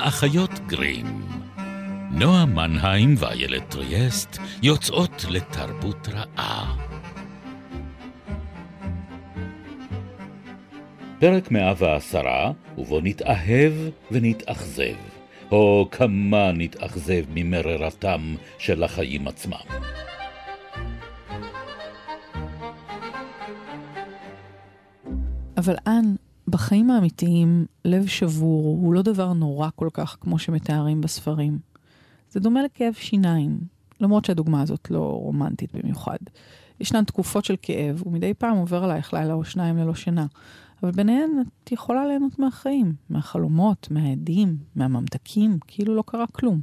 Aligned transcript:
האחיות 0.00 0.50
גרים. 0.66 1.06
נועה 2.10 2.46
מנהיים 2.46 3.14
ואיילת 3.18 3.62
טריאסט 3.68 4.38
יוצאות 4.62 5.24
לתרבות 5.30 6.08
רעה. 6.08 6.76
פרק 11.18 11.50
110, 11.50 12.20
ובו 12.78 13.00
נתאהב 13.00 13.72
ונתאכזב. 14.10 14.96
או 15.50 15.88
כמה 15.90 16.52
נתאכזב 16.52 17.24
ממררתם 17.34 18.34
של 18.58 18.82
החיים 18.82 19.28
עצמם. 19.28 19.56
אבל 25.56 25.76
אנ, 25.86 26.14
בחיים 26.50 26.90
האמיתיים, 26.90 27.66
לב 27.84 28.06
שבור 28.06 28.78
הוא 28.82 28.94
לא 28.94 29.02
דבר 29.02 29.32
נורא 29.32 29.68
כל 29.76 29.88
כך 29.92 30.16
כמו 30.20 30.38
שמתארים 30.38 31.00
בספרים. 31.00 31.58
זה 32.30 32.40
דומה 32.40 32.62
לכאב 32.62 32.92
שיניים, 32.92 33.60
למרות 34.00 34.24
שהדוגמה 34.24 34.62
הזאת 34.62 34.90
לא 34.90 35.18
רומנטית 35.22 35.74
במיוחד. 35.74 36.16
ישנן 36.80 37.04
תקופות 37.04 37.44
של 37.44 37.54
כאב, 37.62 38.02
ומדי 38.06 38.34
פעם 38.34 38.56
עובר 38.56 38.84
עלייך 38.84 39.14
לילה 39.14 39.34
או 39.34 39.44
שניים 39.44 39.76
ללא 39.76 39.94
שינה. 39.94 40.26
אבל 40.82 40.90
ביניהן 40.90 41.30
את 41.64 41.72
יכולה 41.72 42.06
ליהנות 42.06 42.38
מהחיים, 42.38 42.92
מהחלומות, 43.10 43.88
מהעדים, 43.90 44.56
מהממתקים, 44.74 45.58
כאילו 45.66 45.96
לא 45.96 46.04
קרה 46.06 46.26
כלום. 46.26 46.60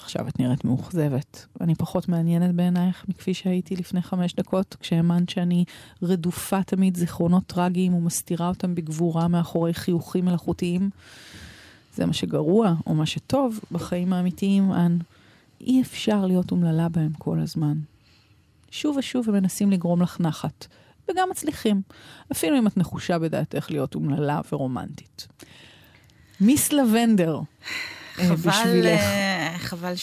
עכשיו 0.00 0.28
את 0.28 0.38
נראית 0.38 0.64
מאוכזבת. 0.64 1.46
אני 1.60 1.74
פחות 1.74 2.08
מעניינת 2.08 2.54
בעינייך 2.54 3.04
מכפי 3.08 3.34
שהייתי 3.34 3.76
לפני 3.76 4.02
חמש 4.02 4.34
דקות, 4.34 4.76
כשהאמנת 4.80 5.28
שאני 5.28 5.64
רדופה 6.02 6.62
תמיד 6.62 6.96
זיכרונות 6.96 7.46
טרגיים 7.46 7.94
ומסתירה 7.94 8.48
אותם 8.48 8.74
בגבורה 8.74 9.28
מאחורי 9.28 9.74
חיוכים 9.74 10.24
מלאכותיים. 10.24 10.90
זה 11.94 12.06
מה 12.06 12.12
שגרוע, 12.12 12.74
או 12.86 12.94
מה 12.94 13.06
שטוב, 13.06 13.60
בחיים 13.72 14.12
האמיתיים, 14.12 14.72
אנ. 14.72 14.98
אי 15.60 15.82
אפשר 15.82 16.26
להיות 16.26 16.50
אומללה 16.50 16.88
בהם 16.88 17.12
כל 17.18 17.40
הזמן. 17.40 17.78
שוב 18.70 18.96
ושוב 18.96 19.28
הם 19.28 19.34
מנסים 19.34 19.70
לגרום 19.70 20.02
לך 20.02 20.20
נחת, 20.20 20.66
וגם 21.10 21.28
מצליחים, 21.30 21.82
אפילו 22.32 22.58
אם 22.58 22.66
את 22.66 22.76
נחושה 22.76 23.18
בדעתך 23.18 23.70
להיות 23.70 23.94
אומללה 23.94 24.40
ורומנטית. 24.52 25.26
מיס 26.40 26.72
לבנדר, 26.72 27.40
אה, 28.18 28.24
חבל, 28.24 28.36
בשבילך. 28.36 29.00
אה, 29.00 29.35
חבל 29.58 29.94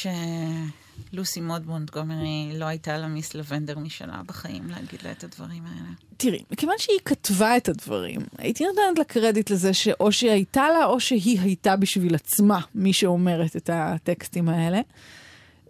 שלוסי 1.11 1.41
מוד 1.41 1.67
מונטגומרי 1.67 2.51
לא 2.53 2.65
הייתה 2.65 2.97
לה 2.97 3.07
מיס 3.07 3.35
לבנדר 3.35 3.79
משלה 3.79 4.21
בחיים 4.25 4.67
להגיד 4.67 5.01
לה 5.03 5.11
את 5.11 5.23
הדברים 5.23 5.63
האלה. 5.65 5.89
תראי, 6.17 6.43
מכיוון 6.51 6.75
שהיא 6.77 6.99
כתבה 7.05 7.57
את 7.57 7.69
הדברים, 7.69 8.21
הייתי 8.37 8.63
נותנת 8.63 8.97
לה 8.97 9.03
קרדיט 9.03 9.49
לזה 9.49 9.73
שאו 9.73 10.11
שהיא 10.11 10.31
הייתה 10.31 10.69
לה 10.69 10.85
או 10.85 10.99
שהיא 10.99 11.39
הייתה 11.39 11.75
בשביל 11.75 12.15
עצמה 12.15 12.59
מי 12.75 12.93
שאומרת 12.93 13.55
את 13.55 13.69
הטקסטים 13.73 14.49
האלה. 14.49 14.81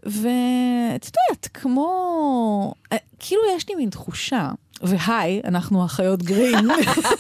ואת 0.06 1.06
יודעת, 1.06 1.48
כמו... 1.54 2.74
אה, 2.94 2.98
כאילו 3.20 3.42
יש 3.56 3.70
לי 3.70 3.76
מין 3.76 3.90
תחושה 3.90 4.52
והי, 4.84 5.42
אנחנו 5.44 5.86
אחיות 5.86 6.24
גרין. 6.24 6.68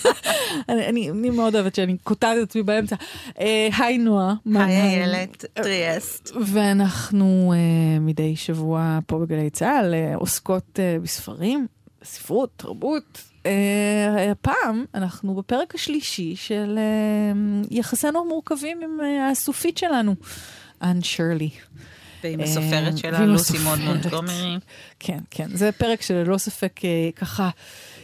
אני, 0.69 0.87
אני, 0.87 1.11
אני 1.11 1.29
מאוד 1.29 1.55
אוהבת 1.55 1.75
שאני 1.75 1.97
קוטעת 2.03 2.37
את 2.37 2.43
עצמי 2.43 2.63
באמצע. 2.63 2.95
אה, 3.39 3.69
היי 3.77 3.97
נועה. 3.97 4.33
היי 4.55 4.81
איילת 4.81 5.45
טריאסט. 5.53 6.31
ואנחנו 6.45 7.53
uh, 7.53 7.99
מדי 7.99 8.35
שבוע 8.35 8.99
פה 9.07 9.19
בגלי 9.19 9.49
צה"ל 9.49 9.93
uh, 9.93 10.17
עוסקות 10.17 10.79
uh, 10.79 11.03
בספרים, 11.03 11.67
ספרות, 12.03 12.49
תרבות. 12.57 13.21
Uh, 13.43 13.45
הפעם 14.31 14.85
אנחנו 14.95 15.35
בפרק 15.35 15.75
השלישי 15.75 16.35
של 16.35 16.79
uh, 16.79 17.67
יחסינו 17.71 18.19
המורכבים 18.19 18.81
עם 18.83 18.99
uh, 18.99 19.31
הסופית 19.31 19.77
שלנו, 19.77 20.15
אנ 20.81 21.01
שרלי. 21.01 21.49
ועם 22.23 22.39
הסופרת 22.39 22.97
שלה, 22.97 23.25
לוסי 23.25 23.57
מוד 23.57 23.79
מונטגומרי. 23.79 24.57
כן, 24.99 25.19
כן, 25.31 25.49
זה 25.53 25.71
פרק 25.71 26.01
שללא 26.01 26.37
ספק 26.37 26.79
אה, 26.85 27.09
ככה 27.15 27.49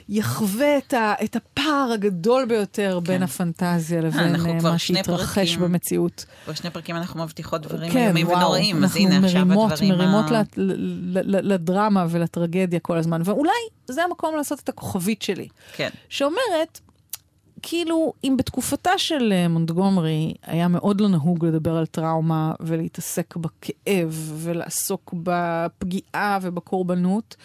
יחווה 0.09 0.77
את, 0.77 0.93
ה, 0.93 1.13
את 1.23 1.35
הפער 1.35 1.91
הגדול 1.93 2.45
ביותר 2.45 2.99
כן. 3.03 3.07
בין 3.07 3.23
הפנטזיה 3.23 4.01
לבין 4.01 4.35
אה, 4.35 4.53
מה 4.63 4.77
שהתרחש 4.77 5.55
במציאות. 5.55 6.25
כבר 6.43 6.53
שני 6.53 6.69
פרקים 6.69 6.95
אנחנו 6.95 7.23
מבטיחות 7.23 7.61
דברים 7.61 7.91
כן, 7.91 8.05
איומים 8.05 8.27
ונוראים, 8.27 8.83
אז 8.83 8.95
הנה 8.95 9.25
עכשיו 9.25 9.45
מרימות, 9.45 9.71
הדברים 9.71 9.91
מרימות 9.93 10.25
ה... 10.31 10.43
מרימות 10.57 11.43
לדרמה 11.43 12.05
ולטרגדיה 12.09 12.79
כל 12.79 12.97
הזמן, 12.97 13.21
ואולי 13.25 13.51
זה 13.87 14.03
המקום 14.03 14.35
לעשות 14.35 14.59
את 14.59 14.69
הכוכבית 14.69 15.21
שלי. 15.21 15.47
כן. 15.75 15.89
שאומרת, 16.09 16.79
כאילו, 17.61 18.13
אם 18.23 18.35
בתקופתה 18.37 18.97
של 18.97 19.33
uh, 19.45 19.47
מונטגומרי 19.49 20.33
היה 20.43 20.67
מאוד 20.67 21.01
לא 21.01 21.07
נהוג 21.07 21.45
לדבר 21.45 21.77
על 21.77 21.85
טראומה 21.85 22.53
ולהתעסק 22.59 23.35
בכאב 23.35 24.33
ולעסוק 24.35 25.13
בפגיעה 25.23 26.39
ובקורבנות, 26.41 27.35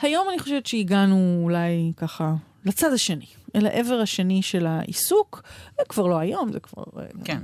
היום 0.00 0.28
אני 0.30 0.38
חושבת 0.38 0.66
שהגענו 0.66 1.40
אולי 1.42 1.92
ככה 1.96 2.34
לצד 2.64 2.92
השני, 2.92 3.26
אל 3.54 3.66
העבר 3.66 3.94
השני 3.94 4.42
של 4.42 4.66
העיסוק. 4.66 5.42
זה 5.78 5.82
כבר 5.88 6.06
לא 6.06 6.18
היום, 6.18 6.52
זה 6.52 6.60
כבר 6.60 6.82
אה, 6.98 7.04
כן. 7.24 7.38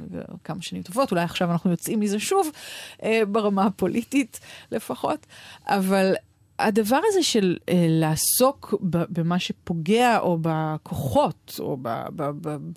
כמה 0.45 0.63
שנים 0.63 0.83
טובות, 0.83 1.11
אולי 1.11 1.23
עכשיו 1.23 1.53
אנחנו 1.53 1.71
יוצאים 1.71 2.01
מזה 2.01 2.21
שוב, 2.21 2.51
אה, 3.03 3.23
ברמה 3.29 3.67
הפוליטית 3.67 4.41
לפחות, 4.73 5.27
אבל 5.67 6.15
הדבר 6.59 7.01
הזה 7.09 7.23
של 7.23 7.57
uh, 7.61 7.73
לעסוק 7.89 8.75
במה 8.81 9.39
שפוגע, 9.39 10.19
או 10.19 10.39
בכוחות, 10.43 11.57
או 11.59 11.77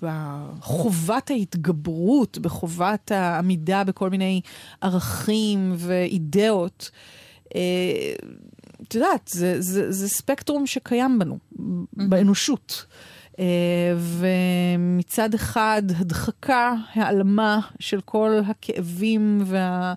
בחובת 0.00 1.30
ההתגברות, 1.30 2.38
בחובת 2.38 3.10
העמידה 3.10 3.84
בכל 3.84 4.10
מיני 4.10 4.40
ערכים 4.80 5.72
ואידאות, 5.76 6.90
uh, 7.44 7.52
את 8.82 8.94
יודעת, 8.94 9.28
זה, 9.28 9.60
זה, 9.60 9.92
זה 9.92 10.08
ספקטרום 10.08 10.66
שקיים 10.66 11.18
בנו, 11.18 11.38
mm-hmm. 11.38 11.58
באנושות. 12.08 12.86
Uh, 13.32 13.34
ומצד 13.96 15.34
אחד, 15.34 15.82
הדחקה, 15.96 16.74
העלמה 16.94 17.60
של 17.80 18.00
כל 18.00 18.40
הכאבים 18.46 19.42
וה... 19.46 19.94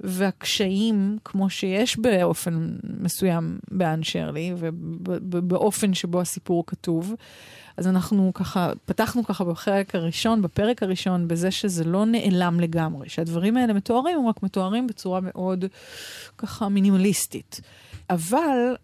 והקשיים, 0.00 1.18
כמו 1.24 1.50
שיש 1.50 1.98
באופן 1.98 2.76
מסוים 3.00 3.58
באן 3.70 4.02
שרלי, 4.02 4.54
ובאופן 4.58 5.94
שבו 5.94 6.20
הסיפור 6.20 6.64
כתוב. 6.66 7.14
אז 7.76 7.86
אנחנו 7.86 8.30
ככה, 8.34 8.72
פתחנו 8.84 9.24
ככה 9.24 9.44
בפרק 9.44 9.94
הראשון, 9.94 10.42
בפרק 10.42 10.82
הראשון, 10.82 11.28
בזה 11.28 11.50
שזה 11.50 11.84
לא 11.84 12.06
נעלם 12.06 12.60
לגמרי, 12.60 13.08
שהדברים 13.08 13.56
האלה 13.56 13.72
מתוארים, 13.72 14.18
הם 14.18 14.26
רק 14.26 14.42
מתוארים 14.42 14.86
בצורה 14.86 15.20
מאוד 15.22 15.64
ככה 16.38 16.68
מינימליסטית. 16.68 17.60
אבל 18.10 18.76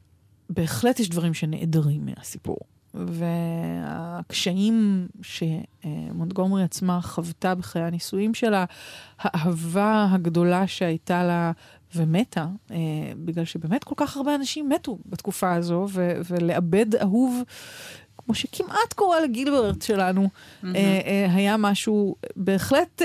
בהחלט 0.50 1.00
יש 1.00 1.08
דברים 1.08 1.34
שנעדרים 1.34 2.06
מהסיפור. 2.06 2.58
והקשיים 2.94 5.08
שמונטגומרי 5.22 6.62
עצמה 6.62 7.00
חוותה 7.00 7.54
בחיי 7.54 7.82
הנישואים 7.82 8.34
שלה, 8.34 8.64
האהבה 9.18 10.08
הגדולה 10.10 10.66
שהייתה 10.66 11.24
לה 11.24 11.52
ומתה, 11.96 12.46
אה, 12.70 12.76
בגלל 13.24 13.44
שבאמת 13.44 13.84
כל 13.84 13.94
כך 13.96 14.16
הרבה 14.16 14.34
אנשים 14.34 14.68
מתו 14.68 14.98
בתקופה 15.06 15.54
הזו, 15.54 15.86
ו- 15.90 16.20
ולאבד 16.30 16.96
אהוב, 16.96 17.42
כמו 18.18 18.34
שכמעט 18.34 18.92
קורה 18.94 19.20
לגילברט 19.20 19.82
שלנו, 19.82 20.28
mm-hmm. 20.28 20.66
היה 21.30 21.56
משהו 21.56 22.16
בהחלט 22.36 23.02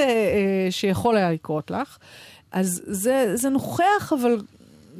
שיכול 0.69 1.17
היה 1.17 1.31
לקרות 1.31 1.71
לך. 1.71 1.97
אז 2.51 2.81
זה, 2.85 3.31
זה 3.35 3.49
נוכח, 3.49 4.13
אבל 4.21 4.41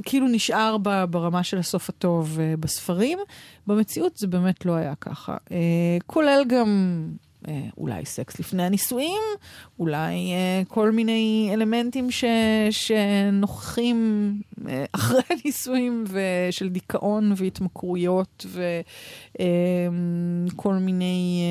כאילו 0.04 0.28
נשאר 0.28 0.78
ברמה 1.10 1.44
של 1.44 1.58
הסוף 1.58 1.90
הטוב 1.90 2.38
uh, 2.38 2.58
בספרים. 2.60 3.20
במציאות 3.68 4.18
זה 4.18 4.28
באמת 4.28 4.66
לא 4.66 4.76
היה 4.76 4.96
ככה. 4.96 5.38
Uh, 5.46 5.52
כולל 6.06 6.44
גם 6.48 7.04
uh, 7.44 7.50
אולי 7.78 8.06
סקס 8.06 8.40
לפני 8.40 8.64
הנישואים, 8.64 9.22
אולי 9.80 10.16
כל 10.68 10.92
מיני 10.92 11.50
אלמנטים 11.54 12.12
ש, 12.12 12.24
שנוכחים 12.72 14.42
אחרי 14.96 15.22
הנישואים, 15.30 16.04
ושל 16.08 16.70
דיכאון 16.70 17.34
והתמכרויות 17.38 18.46
וכל 20.54 20.74
מיני... 20.74 21.42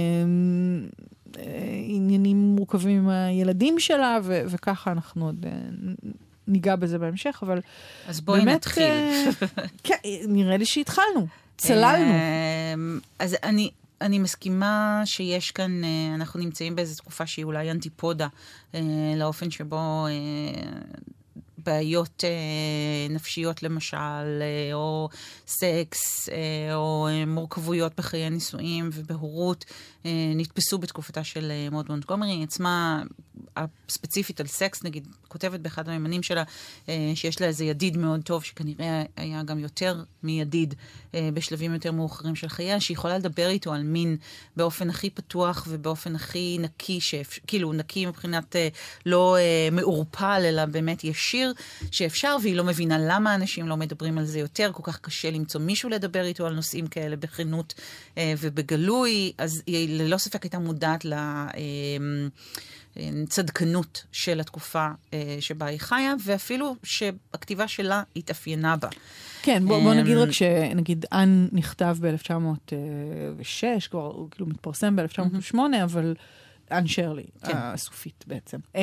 עניינים 1.89 2.37
מורכבים 2.37 2.99
עם 2.99 3.09
הילדים 3.09 3.79
שלה, 3.79 4.19
ו- 4.23 4.43
וככה 4.49 4.93
אנחנו 4.93 5.27
עוד 5.27 5.47
ניגע 6.49 6.77
בזה 6.77 6.99
בהמשך, 6.99 7.39
אבל 7.43 7.61
אז 8.09 8.21
בואי 8.21 8.41
באמת, 8.41 8.55
נתחיל. 8.55 8.85
אה, 8.85 9.31
כן, 9.85 9.97
נראה 10.29 10.57
לי 10.57 10.67
שהתחלנו, 10.67 11.27
צללנו. 11.57 12.15
אמ, 12.75 13.01
אז 13.19 13.37
אני, 13.43 13.71
אני 14.01 14.19
מסכימה 14.19 15.03
שיש 15.05 15.51
כאן, 15.51 15.85
אה, 15.85 16.15
אנחנו 16.15 16.41
נמצאים 16.41 16.77
באיזו 16.77 16.97
תקופה 16.97 17.27
שהיא 17.27 17.45
אולי 17.45 17.71
אנטיפודה 17.71 18.29
אה, 18.75 18.81
לאופן 19.17 19.51
שבו 19.51 20.07
בעיות 21.67 22.25
אה, 22.25 23.15
נפשיות 23.15 23.63
למשל, 23.63 23.97
אה, 23.97 24.75
או 24.75 25.09
סקס, 25.47 26.29
אה, 26.29 26.75
או 26.75 27.09
מורכבויות 27.27 27.93
בחיי 27.97 28.31
נישואים 28.31 28.91
ובהורות, 28.93 29.65
נתפסו 30.37 30.79
בתקופתה 30.79 31.25
של 31.25 31.53
מוד 31.71 31.87
מונטגומרי. 31.89 32.31
היא 32.31 32.45
עצמה 32.45 33.03
ספציפית 33.89 34.41
על 34.41 34.47
סקס, 34.47 34.85
נגיד, 34.85 35.09
כותבת 35.29 35.61
באחד 35.61 35.89
הימנים 35.89 36.23
שלה, 36.23 36.43
שיש 37.15 37.41
לה 37.41 37.47
איזה 37.47 37.65
ידיד 37.65 37.97
מאוד 37.97 38.23
טוב, 38.23 38.45
שכנראה 38.45 39.03
היה 39.17 39.43
גם 39.43 39.59
יותר 39.59 40.03
מידיד 40.23 40.75
בשלבים 41.15 41.75
יותר 41.75 41.93
מאוחרים 41.93 42.35
של 42.35 42.49
חייה, 42.49 42.81
שהיא 42.81 42.95
יכולה 42.95 43.19
לדבר 43.19 43.49
איתו 43.49 43.73
על 43.73 43.83
מין 43.83 44.17
באופן 44.57 44.91
הכי 44.91 45.11
פתוח 45.11 45.67
ובאופן 45.71 46.15
הכי 46.15 46.57
נקי, 46.61 47.01
שאפ... 47.01 47.39
כאילו 47.47 47.73
נקי 47.73 48.07
מבחינת 48.07 48.57
לא 49.07 49.37
מעורפל, 49.73 50.43
אלא 50.45 50.65
באמת 50.65 51.05
ישיר, 51.05 51.53
שאפשר, 51.91 52.37
והיא 52.43 52.57
לא 52.57 52.65
מבינה 52.65 52.99
למה 52.99 53.35
אנשים 53.35 53.69
לא 53.69 53.77
מדברים 53.77 54.19
על 54.19 54.25
זה 54.25 54.39
יותר, 54.39 54.71
כל 54.75 54.83
כך 54.83 55.01
קשה 55.01 55.31
למצוא 55.31 55.61
מישהו 55.61 55.89
לדבר 55.89 56.25
איתו 56.25 56.47
על 56.47 56.55
נושאים 56.55 56.87
כאלה 56.87 57.17
בכנות 57.17 57.75
ובגלוי, 58.19 59.33
אז 59.39 59.63
היא 59.67 60.03
ללא 60.03 60.17
ספק 60.19 60.43
הייתה 60.43 60.59
מודעת 60.59 61.05
ל... 61.05 61.15
צדקנות 63.29 64.05
של 64.13 64.41
התקופה 64.41 64.89
אה, 65.15 65.37
שבה 65.41 65.67
היא 65.67 65.81
חיה, 65.81 66.15
ואפילו 66.25 66.77
שהכתיבה 66.83 67.69
שלה 67.69 68.03
התאפיינה 68.17 68.77
בה. 68.77 68.89
כן, 69.43 69.63
בוא, 69.67 69.83
בוא 69.83 69.95
נגיד 69.95 70.17
רק 70.17 70.31
שנגיד 70.31 71.07
אנ 71.13 71.49
נכתב 71.53 71.97
ב-1906, 72.01 73.89
כבר 73.91 74.07
הוא 74.07 74.31
כאילו 74.31 74.47
מתפרסם 74.47 74.97
ב-1908, 74.97 75.55
mm-hmm. 75.55 75.85
אבל 75.85 76.15
אנ 76.73 76.87
שרלי, 76.87 77.25
כן. 77.47 77.53
הסופית 77.57 78.25
בעצם. 78.27 78.59
אמ, 78.75 78.81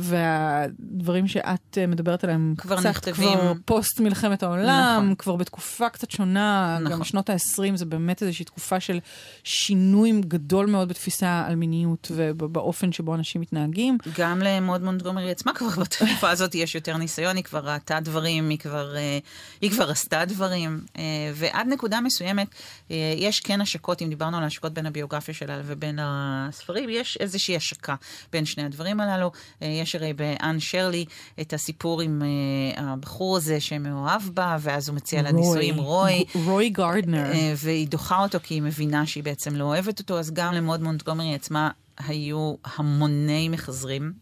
והדברים 0.00 1.28
שאת 1.28 1.78
מדברת 1.88 2.24
עליהם 2.24 2.54
כבר 2.58 2.76
קצת 2.76 2.86
נכתבים. 2.86 3.38
כבר 3.38 3.52
פוסט 3.64 4.00
מלחמת 4.00 4.42
העולם, 4.42 5.02
נכון. 5.02 5.14
כבר 5.14 5.36
בתקופה 5.36 5.88
קצת 5.88 6.10
שונה, 6.10 6.78
נכון. 6.80 6.92
גם 6.92 7.04
שנות 7.04 7.30
ה-20 7.30 7.76
זה 7.76 7.84
באמת 7.84 8.22
איזושהי 8.22 8.44
תקופה 8.44 8.80
של 8.80 8.98
שינוי 9.44 10.20
גדול 10.20 10.66
מאוד 10.66 10.88
בתפיסה 10.88 11.44
על 11.46 11.54
מיניות 11.54 12.10
ובאופן 12.14 12.92
שבו 12.92 13.14
אנשים 13.14 13.40
מתנהגים. 13.40 13.98
גם 14.18 14.38
למוד 14.38 14.82
מונטגומרי 14.82 15.30
עצמה 15.30 15.54
כבר 15.54 15.68
בתקופה 15.80 16.30
הזאת 16.34 16.54
יש 16.54 16.74
יותר 16.74 16.96
ניסיון, 16.96 17.36
היא 17.36 17.44
כבר 17.44 17.68
ראתה 17.68 18.00
דברים, 18.00 18.48
היא 18.48 18.58
כבר, 18.58 18.96
אה, 18.96 19.18
היא 19.60 19.70
כבר 19.70 19.90
עשתה 19.90 20.24
דברים, 20.24 20.80
אה, 20.98 21.02
ועד 21.34 21.66
נקודה 21.66 22.00
מסוימת 22.00 22.48
אה, 22.90 23.14
יש 23.16 23.40
כן 23.40 23.60
השקות, 23.60 24.02
אם 24.02 24.08
דיברנו 24.08 24.36
על 24.36 24.44
השקות 24.44 24.72
בין 24.72 24.86
הביוגרפיה 24.86 25.34
שלה 25.34 25.60
ובין 25.64 25.98
הספרים, 26.02 26.87
יש 26.90 27.18
איזושהי 27.20 27.56
השקה 27.56 27.94
בין 28.32 28.44
שני 28.44 28.64
הדברים 28.64 29.00
הללו. 29.00 29.30
אה, 29.62 29.66
יש 29.66 29.94
הרי 29.94 30.12
באן 30.12 30.60
שרלי 30.60 31.04
את 31.40 31.52
הסיפור 31.52 32.00
עם 32.00 32.22
אה, 32.22 32.82
הבחור 32.82 33.36
הזה 33.36 33.60
שמאוהב 33.60 34.22
בה, 34.34 34.56
ואז 34.60 34.88
הוא 34.88 34.96
מציע 34.96 35.22
לה 35.22 35.32
נישואים 35.32 35.76
רוי. 35.78 36.24
רוי 36.34 36.70
גארדנר. 36.70 37.32
אה, 37.32 37.52
והיא 37.56 37.88
דוחה 37.88 38.22
אותו 38.22 38.38
כי 38.42 38.54
היא 38.54 38.62
מבינה 38.62 39.06
שהיא 39.06 39.24
בעצם 39.24 39.54
לא 39.54 39.64
אוהבת 39.64 39.98
אותו, 39.98 40.18
אז 40.18 40.30
גם 40.30 40.54
למוד 40.54 40.82
מונטגומרי 40.82 41.34
עצמה 41.34 41.70
היו 41.98 42.54
המוני 42.76 43.48
מחזרים. 43.48 44.12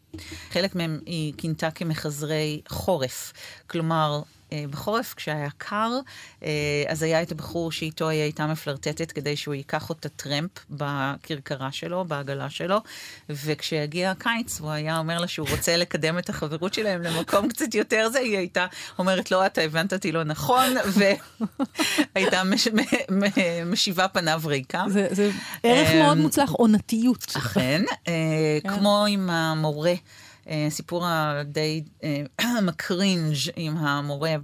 חלק 0.50 0.74
מהם 0.74 1.00
היא 1.06 1.32
כינתה 1.36 1.70
כמחזרי 1.70 2.60
חורף. 2.68 3.32
כלומר, 3.66 4.22
בחורף, 4.70 5.14
כשהיה 5.14 5.48
קר, 5.58 5.90
אה, 6.42 6.50
אז 6.88 7.02
היה 7.02 7.22
את 7.22 7.32
הבחור 7.32 7.72
שאיתו 7.72 8.08
היא 8.08 8.22
הייתה 8.22 8.46
מפלרטטת 8.46 9.12
כדי 9.12 9.36
שהוא 9.36 9.54
ייקח 9.54 9.88
אותה 9.88 10.08
טרמפ 10.08 10.50
בכרכרה 10.70 11.72
שלו, 11.72 12.04
בעגלה 12.04 12.50
שלו, 12.50 12.78
וכשהגיע 13.30 14.10
הקיץ, 14.10 14.60
הוא 14.60 14.70
היה 14.70 14.98
אומר 14.98 15.18
לה 15.18 15.28
שהוא 15.28 15.48
רוצה 15.50 15.76
לקדם 15.76 16.18
את 16.18 16.28
החברות 16.28 16.74
שלהם 16.74 17.02
למקום 17.02 17.48
קצת 17.52 17.74
יותר 17.74 18.08
זה, 18.12 18.18
היא 18.18 18.38
הייתה 18.38 18.66
אומרת 18.98 19.30
לו, 19.30 19.36
לא, 19.36 19.46
אתה 19.46 19.60
הבנת 19.60 19.92
אותי 19.92 20.12
לא 20.12 20.24
נכון, 20.24 20.74
והייתה 22.14 22.44
מש, 22.50 22.68
משיבה 23.66 24.08
פניו 24.08 24.40
ריקה. 24.44 24.84
זה, 24.88 25.08
זה 25.10 25.30
ערך 25.62 25.88
מאוד 25.94 26.18
מוצלח, 26.18 26.50
עונתיות. 26.50 27.32
אכן, 27.36 27.82
אה, 28.08 28.58
כן. 28.62 28.76
כמו 28.76 29.04
עם 29.08 29.30
המורה. 29.30 29.94
הסיפור 30.46 31.04
אה, 31.04 31.40
הדי 31.40 31.82
אה, 32.04 32.60
מקרינג' 32.62 33.36
עם 33.56 33.76
המורה 33.76 34.34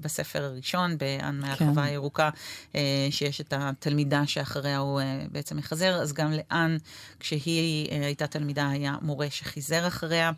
בספר 0.00 0.44
הראשון, 0.44 0.98
באן 0.98 1.40
מהחווה 1.40 1.72
כן. 1.74 1.78
הירוקה, 1.78 2.30
אה, 2.74 3.06
שיש 3.10 3.40
את 3.40 3.54
התלמידה 3.56 4.26
שאחריה 4.26 4.78
הוא 4.78 5.00
בעצם 5.32 5.56
מחזר, 5.56 5.94
אז 6.02 6.12
גם 6.12 6.32
לאן, 6.32 6.76
כשהיא 7.20 7.88
הייתה 7.90 8.26
תלמידה, 8.26 8.68
היה 8.70 8.94
מורה 9.02 9.26
שחיזר 9.30 9.86
אחריה. 9.86 10.30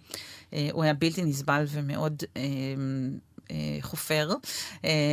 הוא 0.73 0.85
היה 0.85 0.95
בלתי 0.95 1.25
נסבל 1.25 1.65
ומאוד... 1.69 2.23
חופר, 3.81 4.31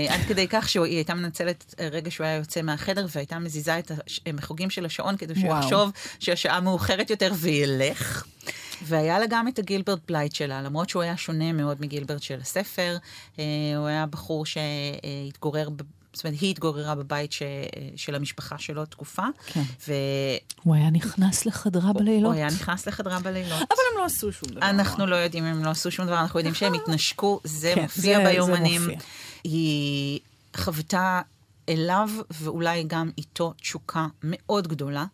עד 0.10 0.22
כדי 0.28 0.48
כך 0.50 0.70
שהיא 0.70 0.96
הייתה 0.96 1.14
מנצלת 1.14 1.76
רגע 1.92 2.12
שהוא 2.12 2.26
היה 2.26 2.36
יוצא 2.36 2.62
מהחדר 2.62 3.06
והייתה 3.16 3.40
מזיזה 3.40 3.80
את 3.80 3.92
המחוגים 4.26 4.70
של 4.70 4.86
השעון 4.86 5.18
כדי 5.18 5.36
שהוא 5.36 5.50
יחשוב 5.60 5.92
שהשעה 6.20 6.60
מאוחרת 6.60 7.10
יותר 7.10 7.32
וילך. 7.36 8.26
והיה 8.84 9.20
לה 9.20 9.26
גם 9.30 9.48
את 9.48 9.60
הגילברט 9.60 10.00
בלייט 10.08 10.36
שלה, 10.36 10.62
למרות 10.62 10.90
שהוא 10.90 11.02
היה 11.02 11.18
שונה 11.18 11.54
מאוד 11.54 11.82
מגילברט 11.82 12.22
של 12.22 12.40
הספר. 12.42 12.98
אה, 13.40 13.44
הוא 13.78 13.88
היה 13.88 14.06
בחור 14.06 14.46
שהתגורר... 14.46 15.70
זאת 16.18 16.26
אומרת, 16.26 16.40
היא 16.42 16.50
התגוררה 16.50 16.96
בבית 16.96 17.32
ש... 17.32 17.42
של 17.96 18.16
המשפחה 18.16 18.58
שלו 18.58 18.86
תקופה. 18.86 19.24
כן. 19.46 19.62
ו... 19.88 19.94
הוא 20.64 20.76
היה 20.76 20.90
נכנס 20.90 21.46
לחדרה 21.46 21.94
בלילות. 21.94 22.24
הוא 22.24 22.34
היה 22.34 22.48
נכנס 22.48 22.88
לחדרה 22.88 23.20
בלילות. 23.20 23.52
אבל 23.52 23.80
הם 23.92 23.98
לא 23.98 24.06
עשו 24.06 24.32
שום 24.32 24.50
דבר. 24.50 24.70
אנחנו 24.70 25.06
לא 25.06 25.16
יודעים 25.16 25.46
אם 25.46 25.56
הם 25.56 25.66
לא 25.66 25.70
עשו 25.70 25.92
שום 25.92 26.06
דבר, 26.06 26.20
אנחנו 26.20 26.40
יודעים 26.40 26.56
שהם 26.56 26.74
התנשקו, 26.74 27.40
זה 27.44 27.72
כן, 27.76 27.82
מופיע 27.82 28.18
זה, 28.18 28.30
ביומנים. 28.30 28.82
זה 28.82 28.88
מופיע. 28.88 29.08
היא 29.44 30.20
חוותה 30.58 31.22
אליו 31.70 32.10
ואולי 32.32 32.84
גם 32.88 33.10
איתו 33.18 33.54
תשוקה 33.62 34.08
מאוד 34.24 34.68
גדולה. 34.68 35.06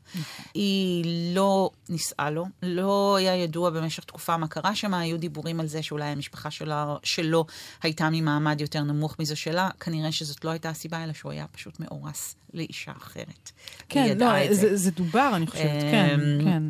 היא 0.54 1.06
לא 1.36 1.70
נישאה 1.90 2.30
לו, 2.30 2.46
לא 2.64 3.16
היה 3.16 3.36
ידוע 3.36 3.70
במשך 3.70 4.04
תקופה 4.04 4.38
מה 4.38 4.48
קרה 4.48 4.76
שם, 4.76 4.94
היו 4.94 5.18
דיבורים 5.20 5.60
על 5.60 5.68
זה 5.68 5.84
שאולי 5.84 6.06
המשפחה 6.06 6.52
שלה, 6.52 6.96
שלו 7.04 7.46
הייתה 7.84 8.10
ממעמד 8.12 8.62
יותר 8.62 8.82
נמוך 8.82 9.16
מזו 9.20 9.36
שלה, 9.36 9.70
כנראה 9.80 10.12
שזאת 10.12 10.46
לא 10.46 10.50
הייתה 10.50 10.70
הסיבה, 10.70 11.04
אלא 11.04 11.14
שהוא 11.14 11.32
היה 11.32 11.48
פשוט 11.48 11.80
מאורס 11.80 12.36
לאישה 12.54 12.92
אחרת. 12.98 13.52
כן, 13.90 14.18
לא, 14.18 14.54
זה, 14.54 14.76
זה 14.78 14.92
דובר, 14.92 15.32
אני 15.36 15.48
חושבת, 15.48 15.82
כן, 15.82 16.20
אמ, 16.22 16.44
כן. 16.44 16.64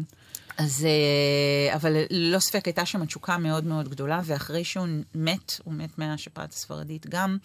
אז, 0.58 0.86
אה, 0.86 1.76
אבל 1.76 1.96
ללא 2.10 2.40
ספק 2.40 2.66
הייתה 2.66 2.86
שם 2.86 3.06
תשוקה 3.06 3.38
מאוד 3.38 3.64
מאוד 3.66 3.90
גדולה, 3.90 4.22
ואחרי 4.26 4.64
שהוא 4.64 4.88
מת, 5.16 5.60
הוא 5.64 5.74
מת 5.74 5.98
מהשפעת 5.98 6.52
הספרדית 6.52 7.08
גם, 7.10 7.38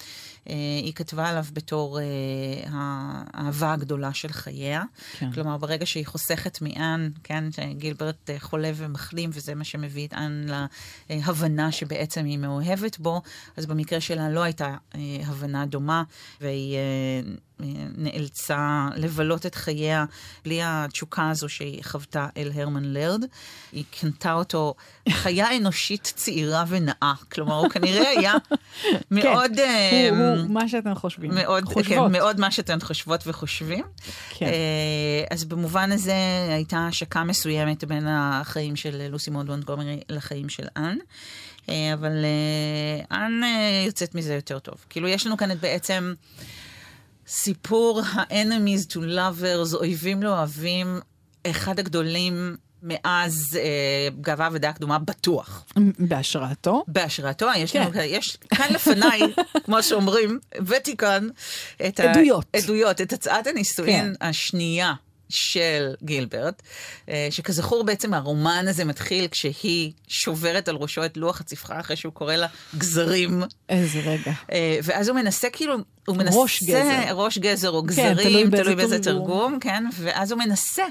אה, 0.49 0.55
היא 0.83 0.93
כתבה 0.93 1.29
עליו 1.29 1.45
בתור 1.53 2.01
אה, 2.01 2.05
האהבה 2.73 3.73
הגדולה 3.73 4.15
של 4.15 4.33
חייה. 4.33 4.83
כן. 5.19 5.33
כלומר, 5.33 5.57
ברגע 5.57 5.87
שהיא 5.87 6.07
חוסכת 6.07 6.59
מאן, 6.63 7.11
כן, 7.25 7.45
גילברט 7.73 8.31
חולה 8.39 8.71
ומחלים, 8.75 9.31
וזה 9.33 9.55
מה 9.55 9.65
שמביא 9.65 10.07
את 10.07 10.13
אן 10.13 10.47
להבנה 11.11 11.73
שבעצם 11.73 12.25
היא 12.25 12.39
מאוהבת 12.39 12.99
בו, 12.99 13.23
אז 13.57 13.67
במקרה 13.67 14.01
שלה 14.01 14.31
לא 14.31 14.41
הייתה 14.41 14.77
הבנה 15.25 15.67
דומה, 15.67 16.03
והיא... 16.41 16.79
נאלצה 17.97 18.89
לבלות 18.97 19.47
את 19.47 19.55
חייה 19.55 20.05
בלי 20.45 20.61
התשוקה 20.63 21.31
הזו 21.31 21.49
שהיא 21.49 21.85
חוותה 21.85 22.27
אל 22.37 22.51
הרמן 22.55 22.85
לרד. 22.85 23.25
היא 23.73 23.85
קנתה 24.01 24.33
אותו 24.33 24.75
חיה 25.09 25.47
אנושית 25.57 26.13
צעירה 26.17 26.65
ונאה. 26.69 27.15
כלומר, 27.33 27.55
הוא 27.55 27.69
כנראה 27.69 28.11
היה 28.11 28.35
מאוד... 29.11 29.53
כן, 29.57 30.15
הוא, 30.19 30.43
הוא 30.43 30.51
מה 30.51 30.69
שאתן 30.69 30.95
חושבים. 30.95 31.31
מאוד, 31.35 31.65
כן, 31.65 31.75
חושבות. 31.75 32.07
כן, 32.07 32.13
מאוד 32.13 32.41
מה 32.41 32.51
שאתן 32.51 32.81
חושבות 32.81 33.27
וחושבים. 33.27 33.85
כן. 34.31 34.47
Uh, 34.47 35.35
אז 35.35 35.45
במובן 35.45 35.93
הזה 35.93 36.15
הייתה 36.49 36.87
השקה 36.87 37.25
מסוימת 37.25 37.85
בין 37.85 38.07
החיים 38.09 38.77
של 38.77 39.09
לוסי 39.11 39.31
מוד 39.31 39.47
מונטגומרי 39.47 40.01
לחיים 40.09 40.49
של 40.49 40.67
אנ. 40.77 40.99
Uh, 41.67 41.71
אבל 41.95 42.25
אנ 43.13 43.43
uh, 43.43 43.87
יוצאת 43.87 44.15
מזה 44.15 44.35
יותר 44.35 44.59
טוב. 44.59 44.75
כאילו, 44.91 45.09
יש 45.09 45.27
לנו 45.27 45.37
כאן 45.37 45.51
את 45.51 45.61
בעצם... 45.61 46.15
סיפור 47.29 48.01
ה-enemies 48.01 48.93
to 48.93 48.97
lovers, 48.97 49.75
אויבים 49.75 50.23
לאוהבים, 50.23 51.01
אחד 51.47 51.79
הגדולים 51.79 52.57
מאז 52.83 53.59
אה, 53.61 54.09
גאווה 54.21 54.49
ודעה 54.53 54.73
קדומה 54.73 54.99
בטוח. 54.99 55.65
בהשראתו? 55.99 56.85
בהשראתו, 56.89 57.47
יש 57.57 57.73
כן. 57.73 57.83
לנו, 57.83 58.01
יש 58.01 58.39
כאן 58.55 58.67
לפניי, 58.71 59.21
כמו 59.65 59.83
שאומרים, 59.83 60.39
ותיקן, 60.67 61.29
את 61.89 62.01
עדויות. 62.01 62.45
ה, 62.55 62.59
עדויות, 62.59 63.01
את 63.01 63.13
הצעת 63.13 63.47
הנישואין 63.47 64.15
כן. 64.21 64.27
השנייה 64.29 64.95
של 65.29 65.95
גילברט, 66.03 66.63
אה, 67.09 67.29
שכזכור 67.31 67.85
בעצם 67.85 68.15
הרומן 68.15 68.65
הזה 68.69 68.85
מתחיל 68.85 69.29
כשהיא 69.29 69.93
שוברת 70.09 70.69
על 70.69 70.77
ראשו 70.77 71.05
את 71.05 71.17
לוח 71.17 71.41
הצפחה 71.41 71.81
אחרי 71.81 71.97
שהוא 71.97 72.13
קורא 72.13 72.35
לה 72.35 72.47
גזרים. 72.79 73.43
איזה 73.69 73.99
רגע. 73.99 74.33
אה, 74.53 74.79
ואז 74.83 75.09
הוא 75.09 75.17
מנסה 75.17 75.51
כאילו, 75.51 75.75
הוא 76.07 76.17
מנסה... 76.17 76.39
ראש 76.39 76.63
גזר. 76.63 77.13
ראש 77.13 77.39
גזר 77.39 77.71
או 77.71 77.83
כן, 77.83 77.87
גזרים, 77.87 78.17
כן, 78.17 78.51
תלוי, 78.51 78.63
תלוי 78.63 78.75
באיזה 78.75 78.99
תרגום, 78.99 79.27
תרגום, 79.27 79.61
כן, 79.61 79.85
ואז 80.01 80.33
הוא 80.33 80.39
מנסה. 80.39 80.85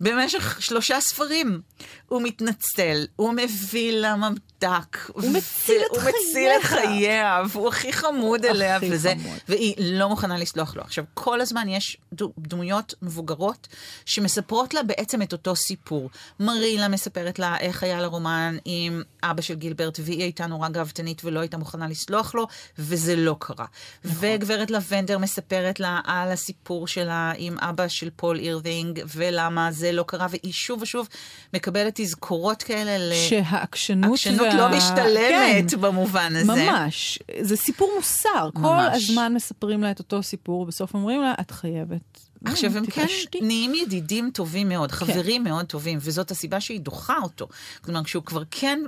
במשך 0.00 0.62
שלושה 0.62 1.00
ספרים. 1.00 1.60
הוא 2.08 2.22
מתנצל, 2.22 3.06
הוא 3.16 3.32
מביא 3.32 3.92
לה 3.92 4.16
ממתק. 4.16 5.10
הוא 5.12 5.22
מציל 5.32 5.82
את 5.86 5.90
הוא 5.90 5.98
מציל 5.98 6.50
את 6.60 6.64
חייה, 6.64 7.42
והוא 7.48 7.68
הכי 7.68 7.92
חמוד 7.92 8.44
אליה, 8.44 8.76
הכי 8.76 8.92
וזה, 8.92 9.12
חמוד. 9.22 9.38
והיא 9.48 9.74
לא 9.78 10.08
מוכנה 10.08 10.38
לסלוח 10.38 10.76
לו. 10.76 10.82
עכשיו, 10.82 11.04
כל 11.14 11.40
הזמן 11.40 11.68
יש 11.68 11.96
דמויות 12.38 12.94
מבוגרות 13.02 13.68
שמספרות 14.04 14.74
לה 14.74 14.82
בעצם 14.82 15.22
את 15.22 15.32
אותו 15.32 15.56
סיפור. 15.56 16.10
מרילה 16.40 16.88
מספרת 16.88 17.38
לה 17.38 17.58
איך 17.58 17.82
היה 17.82 18.00
לה 18.00 18.06
רומן 18.06 18.56
עם 18.64 19.02
אבא 19.22 19.42
של 19.42 19.54
גילברט, 19.54 19.98
והיא 20.02 20.22
הייתה 20.22 20.46
נורא 20.46 20.68
גאוותנית 20.68 21.24
ולא 21.24 21.40
הייתה 21.40 21.56
מוכנה 21.56 21.88
לסלוח 21.88 22.34
לו, 22.34 22.46
וזה 22.78 23.16
לא 23.16 23.36
קרה. 23.38 23.66
וגברת 24.04 24.70
לבנדר 24.70 25.18
מספרת 25.18 25.80
לה 25.80 26.00
על 26.04 26.30
הסיפור 26.30 26.88
שלה 26.88 27.32
עם 27.36 27.58
אבא 27.58 27.88
של 27.88 28.10
פול 28.16 28.38
אירווינג, 28.38 29.02
ולמה 29.16 29.72
זה 29.72 29.89
לא 29.92 30.02
קרה, 30.06 30.26
והיא 30.30 30.52
שוב 30.52 30.82
ושוב 30.82 31.08
מקבלת 31.54 31.92
תזכורות 32.00 32.62
כאלה 32.62 32.98
ל... 32.98 33.12
שהעקשנות 33.28 34.12
עקשנות 34.12 34.40
וה... 34.40 34.54
לא 34.54 34.76
משתלמת 34.76 35.70
כן, 35.70 35.80
במובן 35.80 36.36
הזה. 36.36 36.44
ממש. 36.52 37.18
זה 37.40 37.56
סיפור 37.56 37.92
מוסר. 37.96 38.48
כל 38.54 38.60
ממש. 38.60 39.10
הזמן 39.10 39.34
מספרים 39.34 39.82
לה 39.82 39.90
את 39.90 39.98
אותו 39.98 40.22
סיפור, 40.22 40.66
בסוף 40.66 40.94
אומרים 40.94 41.20
לה, 41.22 41.34
את 41.40 41.50
חייבת. 41.50 42.20
עכשיו, 42.44 42.72
אה, 42.72 42.78
הם 42.78 42.86
כן 42.86 43.06
תתעשתי." 43.06 43.38
נהיים 43.40 43.74
ידידים 43.74 44.30
טובים 44.34 44.68
מאוד, 44.68 44.92
חברים 44.92 45.44
מאוד 45.44 45.66
טובים, 45.66 45.98
וזאת 46.00 46.30
הסיבה 46.30 46.60
שהיא 46.60 46.80
דוחה 46.80 47.16
אותו. 47.22 47.48
כלומר, 47.80 48.04
כשהוא 48.04 48.22
כבר 48.24 48.42
כן 48.50 48.78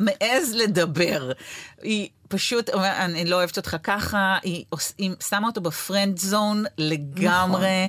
מעז 0.00 0.54
לדבר, 0.54 1.32
היא 1.82 2.08
פשוט 2.28 2.70
אומרת, 2.70 2.92
אני 2.96 3.24
לא 3.24 3.36
אוהבת 3.36 3.56
אותך 3.56 3.76
ככה, 3.82 4.36
היא, 4.42 4.64
עוש- 4.70 4.92
היא 4.98 5.10
שמה 5.28 5.46
אותו 5.46 5.60
בפרנד 5.60 6.18
זון 6.18 6.64
לגמרי. 6.78 7.86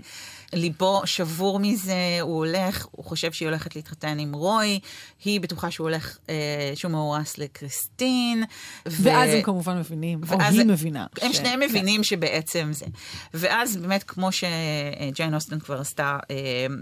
ליבו 0.55 1.01
שבור 1.05 1.59
מזה, 1.59 1.93
הוא 2.21 2.35
הולך, 2.37 2.85
הוא 2.91 3.05
חושב 3.05 3.31
שהיא 3.31 3.47
הולכת 3.47 3.75
להתחתן 3.75 4.19
עם 4.19 4.33
רוי, 4.33 4.79
היא 5.25 5.41
בטוחה 5.41 5.71
שהוא 5.71 5.89
הולך, 5.89 6.17
אה, 6.29 6.35
שהוא 6.75 6.91
מאורס 6.91 7.37
לקריסטין. 7.37 8.43
ו- 8.87 9.03
ואז 9.03 9.29
הם 9.33 9.41
כמובן 9.41 9.77
מבינים, 9.79 10.21
או 10.31 10.41
היא 10.41 10.61
הם- 10.61 10.67
מבינה. 10.67 11.05
הם 11.21 11.33
ש- 11.33 11.37
שניהם 11.37 11.59
מבינים 11.59 12.03
שבעצם 12.03 12.69
זה. 12.73 12.85
ואז 13.33 13.77
באמת, 13.77 14.03
כמו 14.03 14.29
שג'יין 14.31 15.35
אוסטן 15.35 15.59
כבר 15.59 15.79
עשתה 15.81 16.17
אה, 16.31 16.35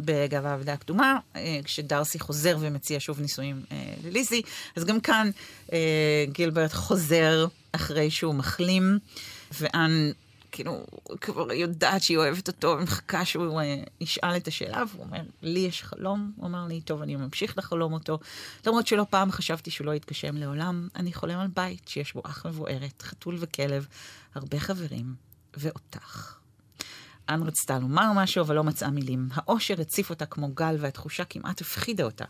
בגב 0.06 0.46
העבודה 0.46 0.74
הקדומה, 0.74 1.18
אה, 1.36 1.60
כשדרסי 1.64 2.20
חוזר 2.20 2.58
ומציע 2.60 2.98
שוב 3.00 3.20
נישואים 3.20 3.62
אה, 3.72 3.78
לליזי, 4.04 4.42
אז 4.76 4.86
גם 4.86 5.00
כאן 5.00 5.30
אה, 5.74 5.78
גילברט 6.32 6.74
חוזר 6.74 7.46
אחרי 7.72 8.12
שהוא 8.12 8.36
מחלים, 8.36 9.00
ואן... 9.60 10.12
כאילו, 10.54 10.86
כבר 11.22 11.52
יודעת 11.52 12.04
שהיא 12.04 12.18
אוהבת 12.18 12.48
אותו, 12.48 12.68
ומחכה 12.68 13.26
שהוא 13.26 13.62
אה, 13.62 13.84
ישאל 14.02 14.38
את 14.38 14.48
השאלה, 14.48 14.84
והוא 14.90 15.04
אומר, 15.04 15.22
לי 15.42 15.60
יש 15.60 15.84
חלום. 15.84 16.32
הוא 16.36 16.48
אמר 16.48 16.66
לי, 16.68 16.82
טוב, 16.82 17.02
אני 17.02 17.16
ממשיך 17.16 17.58
לחלום 17.58 17.94
אותו. 17.94 18.20
למרות 18.68 18.88
שלא 18.88 19.06
פעם 19.10 19.32
חשבתי 19.32 19.72
שהוא 19.72 19.86
לא 19.86 19.94
יתגשם 19.94 20.38
לעולם, 20.38 20.88
אני 20.96 21.14
חולם 21.14 21.40
על 21.40 21.48
בית 21.48 21.88
שיש 21.88 22.14
בו 22.14 22.22
אח 22.26 22.46
מבוערת, 22.46 23.02
חתול 23.02 23.36
וכלב, 23.40 23.88
הרבה 24.36 24.60
חברים, 24.60 25.16
ואותך. 25.58 26.36
אן 27.30 27.44
רצתה 27.44 27.80
לומר 27.80 28.12
משהו, 28.16 28.42
אבל 28.42 28.56
לא 28.56 28.64
מצאה 28.64 28.90
מילים. 28.90 29.28
האושר 29.34 29.82
הציף 29.82 30.10
אותה 30.10 30.26
כמו 30.26 30.48
גל, 30.48 30.76
והתחושה 30.80 31.26
כמעט 31.26 31.62
הפחידה 31.62 32.04
אותה. 32.04 32.26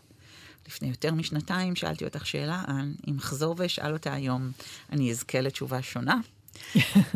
לפני 0.68 0.88
יותר 0.88 1.14
משנתיים 1.14 1.76
שאלתי 1.76 2.04
אותך 2.04 2.26
שאלה, 2.26 2.62
אן, 2.68 2.94
אם 3.08 3.18
אחזור 3.18 3.54
ואשאל 3.58 3.92
אותה 3.92 4.12
היום, 4.12 4.50
אני 4.92 5.10
אזכה 5.10 5.40
לתשובה 5.40 5.82
שונה? 5.82 6.20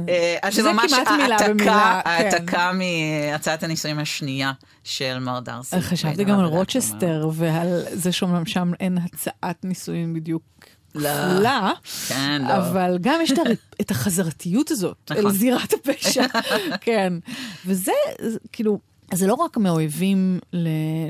אה, 0.08 0.36
אז 0.42 0.54
זה 0.54 0.72
ממש 0.72 0.92
כמעט 0.92 1.08
מילה 1.08 1.36
העתקה, 1.36 1.48
במילה, 1.48 2.00
כן. 2.04 2.10
העתקה 2.10 2.72
מהצעת 2.72 3.62
הנישואים 3.62 3.98
השנייה 3.98 4.52
של 4.84 5.18
מר 5.18 5.40
דרסי. 5.40 5.80
חשבתי 5.80 6.16
בעיניו 6.16 6.34
גם 6.34 6.40
על. 6.40 6.46
רוצ'סטר 6.46 7.30
ועל 7.32 7.82
זה 7.92 8.12
שאומנם 8.12 8.46
שם 8.46 8.72
אין 8.80 8.98
הצעת 8.98 9.64
נישואים 9.64 10.14
בדיוק 10.14 10.42
לא. 10.94 11.08
כפולה, 11.08 11.70
כן, 12.08 12.42
לא. 12.48 12.56
אבל 12.56 12.98
גם 13.00 13.20
יש 13.22 13.32
את 13.80 13.90
החזרתיות 13.90 14.70
הזאת, 14.70 14.96
נכון. 15.10 15.26
אל 15.26 15.32
זירת 15.32 15.72
הפשע, 15.72 16.24
כן. 16.80 17.12
וזה, 17.66 17.92
זה, 18.20 18.38
כאילו, 18.52 18.78
זה 19.14 19.26
לא 19.26 19.34
רק 19.34 19.56
מאויבים 19.56 20.38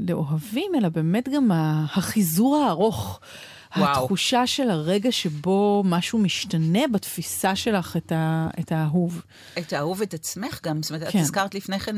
לאוהבים, 0.00 0.72
אלא 0.78 0.88
באמת 0.88 1.28
גם 1.28 1.50
החיזור 1.94 2.56
הארוך. 2.56 3.20
וואו. 3.76 4.02
התחושה 4.02 4.46
של 4.46 4.70
הרגע 4.70 5.12
שבו 5.12 5.82
משהו 5.86 6.18
משתנה 6.18 6.88
בתפיסה 6.92 7.56
שלך 7.56 7.96
את, 7.96 8.12
ה, 8.12 8.48
את 8.60 8.72
האהוב. 8.72 9.22
את 9.58 9.72
האהוב 9.72 10.02
את 10.02 10.14
עצמך 10.14 10.60
גם. 10.62 10.82
זאת 10.82 10.90
אומרת, 10.90 11.08
כן. 11.08 11.18
את 11.18 11.22
הזכרת 11.22 11.54
לפני 11.54 11.78
כן 11.78 11.96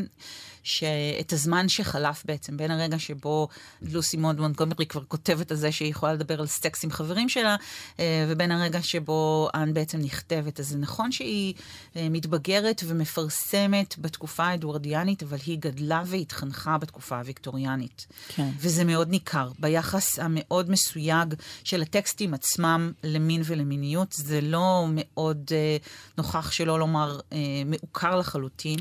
שאת 0.63 1.33
הזמן 1.33 1.69
שחלף 1.69 2.23
בעצם, 2.25 2.57
בין 2.57 2.71
הרגע 2.71 2.99
שבו 2.99 3.49
לוסי 3.83 4.17
מונד 4.17 4.41
מונטגומרי 4.41 4.87
כבר 4.87 5.05
כותבת 5.09 5.51
על 5.51 5.57
זה 5.57 5.73
שהיא 5.73 5.91
יכולה 5.91 6.13
לדבר 6.13 6.41
על 6.41 6.47
סטקס 6.47 6.85
עם 6.85 6.91
חברים 6.91 7.29
שלה, 7.29 7.57
אה, 8.01 8.27
ובין 8.29 8.51
הרגע 8.51 8.83
שבו 8.83 9.49
אן 9.55 9.75
בעצם 9.75 9.99
נכתבת. 9.99 10.61
אז 10.61 10.69
זה 10.69 10.79
נכון 10.79 11.13
שהיא 11.13 11.55
אה, 11.97 12.09
מתבגרת 12.11 12.83
ומפרסמת 12.87 13.95
בתקופה 13.99 14.45
האדוארדיאנית, 14.45 15.23
אבל 15.23 15.39
היא 15.47 15.59
גדלה 15.59 16.03
והתחנכה 16.07 16.79
בתקופה 16.79 17.19
הוויקטוריאנית. 17.19 18.07
כן. 18.29 18.49
וזה 18.59 18.85
מאוד 18.85 19.09
ניכר. 19.09 19.51
ביחס 19.59 20.19
המאוד 20.19 20.71
מסויג 20.71 21.35
של 21.65 21.83
הטקסטים 21.83 22.35
עצמם 22.35 22.93
למין 23.05 23.43
ולמיניות, 23.45 24.13
זה 24.13 24.41
לא 24.41 24.87
מאוד 24.91 25.51
אה, 25.53 25.77
נוכח, 26.19 26.53
שלא 26.53 26.79
לומר 26.79 27.21
אה, 27.33 27.39
מעוקר 27.67 28.17
לחלוטין. 28.17 28.79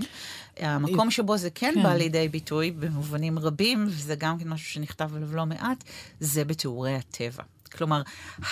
המקום 0.59 1.11
שבו 1.11 1.37
זה 1.37 1.49
כן, 1.49 1.71
כן. 1.75 1.83
בא 1.83 1.93
לידי 1.93 2.27
ביטוי 2.27 2.71
במובנים 2.71 3.39
רבים, 3.39 3.85
וזה 3.87 4.15
גם 4.15 4.39
כן 4.39 4.47
משהו 4.49 4.69
שנכתב 4.69 5.15
עליו 5.15 5.35
לא 5.35 5.45
מעט, 5.45 5.83
זה 6.19 6.45
בתיאורי 6.45 6.95
הטבע. 6.95 7.43
כלומר, 7.77 8.01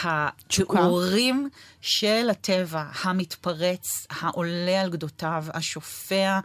התיאורים 0.03 1.49
של 1.81 2.29
הטבע 2.29 2.85
המתפרץ, 3.01 4.07
העולה 4.09 4.81
על 4.81 4.89
גדותיו, 4.89 5.45
השופע 5.53 6.39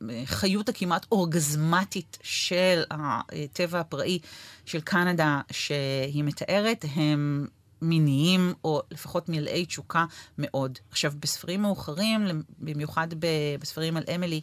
והחיות 0.00 0.68
הכמעט 0.68 1.06
אורגזמטית 1.12 2.18
של 2.22 2.82
הטבע 2.90 3.80
הפראי 3.80 4.18
של 4.66 4.80
קנדה 4.80 5.40
שהיא 5.50 6.24
מתארת, 6.24 6.84
הם 6.94 7.46
מיניים, 7.82 8.54
או 8.64 8.82
לפחות 8.90 9.28
מלאי 9.28 9.66
תשוקה 9.66 10.04
מאוד. 10.38 10.78
עכשיו, 10.90 11.12
בספרים 11.20 11.62
מאוחרים, 11.62 12.42
במיוחד 12.58 13.08
בספרים 13.60 13.96
על 13.96 14.04
אמילי, 14.14 14.40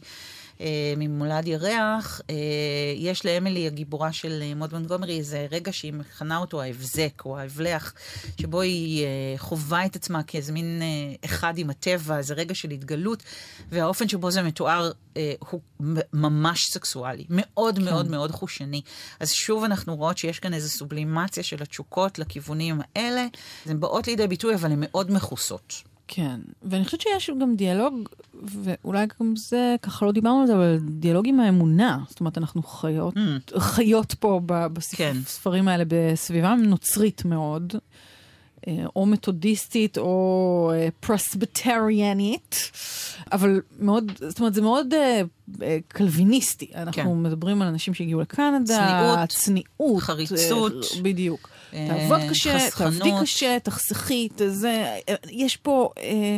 ממולד 0.96 1.46
ירח, 1.46 2.20
אה, 2.30 2.34
יש 2.96 3.26
לאמילי, 3.26 3.66
הגיבורה 3.66 4.12
של 4.12 4.42
אה, 4.42 4.54
מוד 4.54 4.72
מונטגומרי, 4.72 5.18
איזה 5.18 5.46
רגע 5.50 5.72
שהיא 5.72 5.92
מכנה 5.92 6.38
אותו 6.38 6.62
ההבזק, 6.62 7.22
או 7.24 7.38
ההבלח, 7.38 7.94
שבו 8.40 8.60
היא 8.60 9.04
אה, 9.04 9.34
חווה 9.38 9.86
את 9.86 9.96
עצמה 9.96 10.22
כאיזה 10.22 10.52
מין 10.52 10.82
אה, 10.82 11.14
אחד 11.24 11.58
עם 11.58 11.70
הטבע, 11.70 12.18
איזה 12.18 12.34
רגע 12.34 12.54
של 12.54 12.70
התגלות, 12.70 13.22
והאופן 13.68 14.08
שבו 14.08 14.30
זה 14.30 14.42
מתואר 14.42 14.90
אה, 15.16 15.34
הוא 15.50 15.60
ממש 16.12 16.66
סקסואלי, 16.70 17.24
מאוד 17.30 17.78
מאוד 17.78 18.10
מאוד 18.10 18.30
חושני. 18.30 18.82
אז 19.20 19.32
שוב 19.32 19.64
אנחנו 19.64 19.96
רואות 19.96 20.18
שיש 20.18 20.38
כאן 20.38 20.54
איזו 20.54 20.68
סובלימציה 20.68 21.42
של 21.42 21.62
התשוקות 21.62 22.18
לכיוונים 22.18 22.80
האלה. 22.96 23.26
הן 23.66 23.80
באות 23.80 24.06
לידי 24.06 24.26
ביטוי, 24.26 24.54
אבל 24.54 24.72
הן 24.72 24.78
מאוד 24.80 25.12
מכוסות. 25.12 25.95
כן, 26.08 26.40
ואני 26.62 26.84
חושבת 26.84 27.00
שיש 27.00 27.30
גם 27.40 27.56
דיאלוג, 27.56 28.08
ואולי 28.44 29.06
גם 29.20 29.34
זה, 29.36 29.76
ככה 29.82 30.06
לא 30.06 30.12
דיברנו 30.12 30.40
על 30.40 30.46
זה, 30.46 30.54
אבל 30.54 30.78
דיאלוג 30.88 31.28
עם 31.28 31.40
האמונה. 31.40 31.98
זאת 32.08 32.20
אומרת, 32.20 32.38
אנחנו 32.38 32.62
חיות, 32.62 33.14
Mm. 33.16 33.60
חיות 33.60 34.14
פה 34.14 34.40
כן. 34.96 35.12
בספרים 35.24 35.68
האלה 35.68 35.84
בסביבה 35.88 36.54
נוצרית 36.54 37.24
מאוד, 37.24 37.72
או 38.96 39.06
מתודיסטית 39.06 39.98
או 39.98 40.72
אה, 40.74 40.88
פרסבטריאנית, 41.00 42.70
אבל 43.32 43.60
מאוד, 43.78 44.12
זאת 44.28 44.38
אומרת, 44.38 44.54
זה 44.54 44.62
מאוד 44.62 44.94
אה, 44.94 45.22
אה, 45.62 45.78
קלוויניסטי. 45.88 46.70
אנחנו 46.74 47.02
כן. 47.02 47.22
מדברים 47.22 47.62
על 47.62 47.68
אנשים 47.68 47.94
שהגיעו 47.94 48.20
לקנדה, 48.20 49.24
צניעות, 49.28 49.28
צניעות, 49.28 50.02
חריצות. 50.02 50.72
אה, 50.72 51.02
בדיוק. 51.02 51.50
אה, 51.74 51.86
תעבוד 51.88 52.20
קשה, 52.30 52.58
חסכנות. 52.58 52.92
תעבדי 52.92 53.12
קשה, 53.22 53.58
תחסכי, 53.62 54.28
זה, 54.48 54.98
יש 55.30 55.56
פה, 55.56 55.90
אה, 55.98 56.36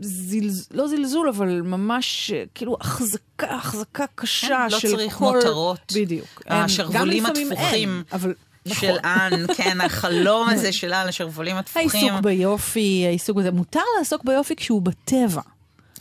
זלז, 0.00 0.68
לא 0.70 0.88
זלזול, 0.88 1.28
אבל 1.28 1.60
ממש 1.62 2.30
אה, 2.34 2.44
כאילו 2.54 2.76
החזקה, 2.80 3.54
החזקה 3.54 4.04
קשה 4.14 4.46
כן, 4.46 4.72
לא 4.72 4.78
של 4.78 4.96
צריך 4.96 5.14
כל... 5.14 5.34
מותרות. 5.34 5.92
בדיוק. 5.94 6.42
השרוולים 6.46 7.26
התפוחים 7.26 7.52
אין, 7.52 8.02
אבל 8.12 8.34
נכון. 8.66 8.88
של 8.88 8.96
אן, 9.04 9.46
כן, 9.56 9.80
החלום 9.80 10.48
הזה 10.48 10.72
שלה 10.72 11.00
על 11.00 11.08
השרוולים 11.08 11.56
התפוחים. 11.56 11.88
העיסוק 11.94 12.20
ביופי, 12.20 13.04
העיסוק 13.06 13.36
בזה, 13.36 13.50
מותר 13.50 13.80
לעסוק 13.98 14.24
ביופי 14.24 14.56
כשהוא 14.56 14.82
בטבע. 14.82 15.40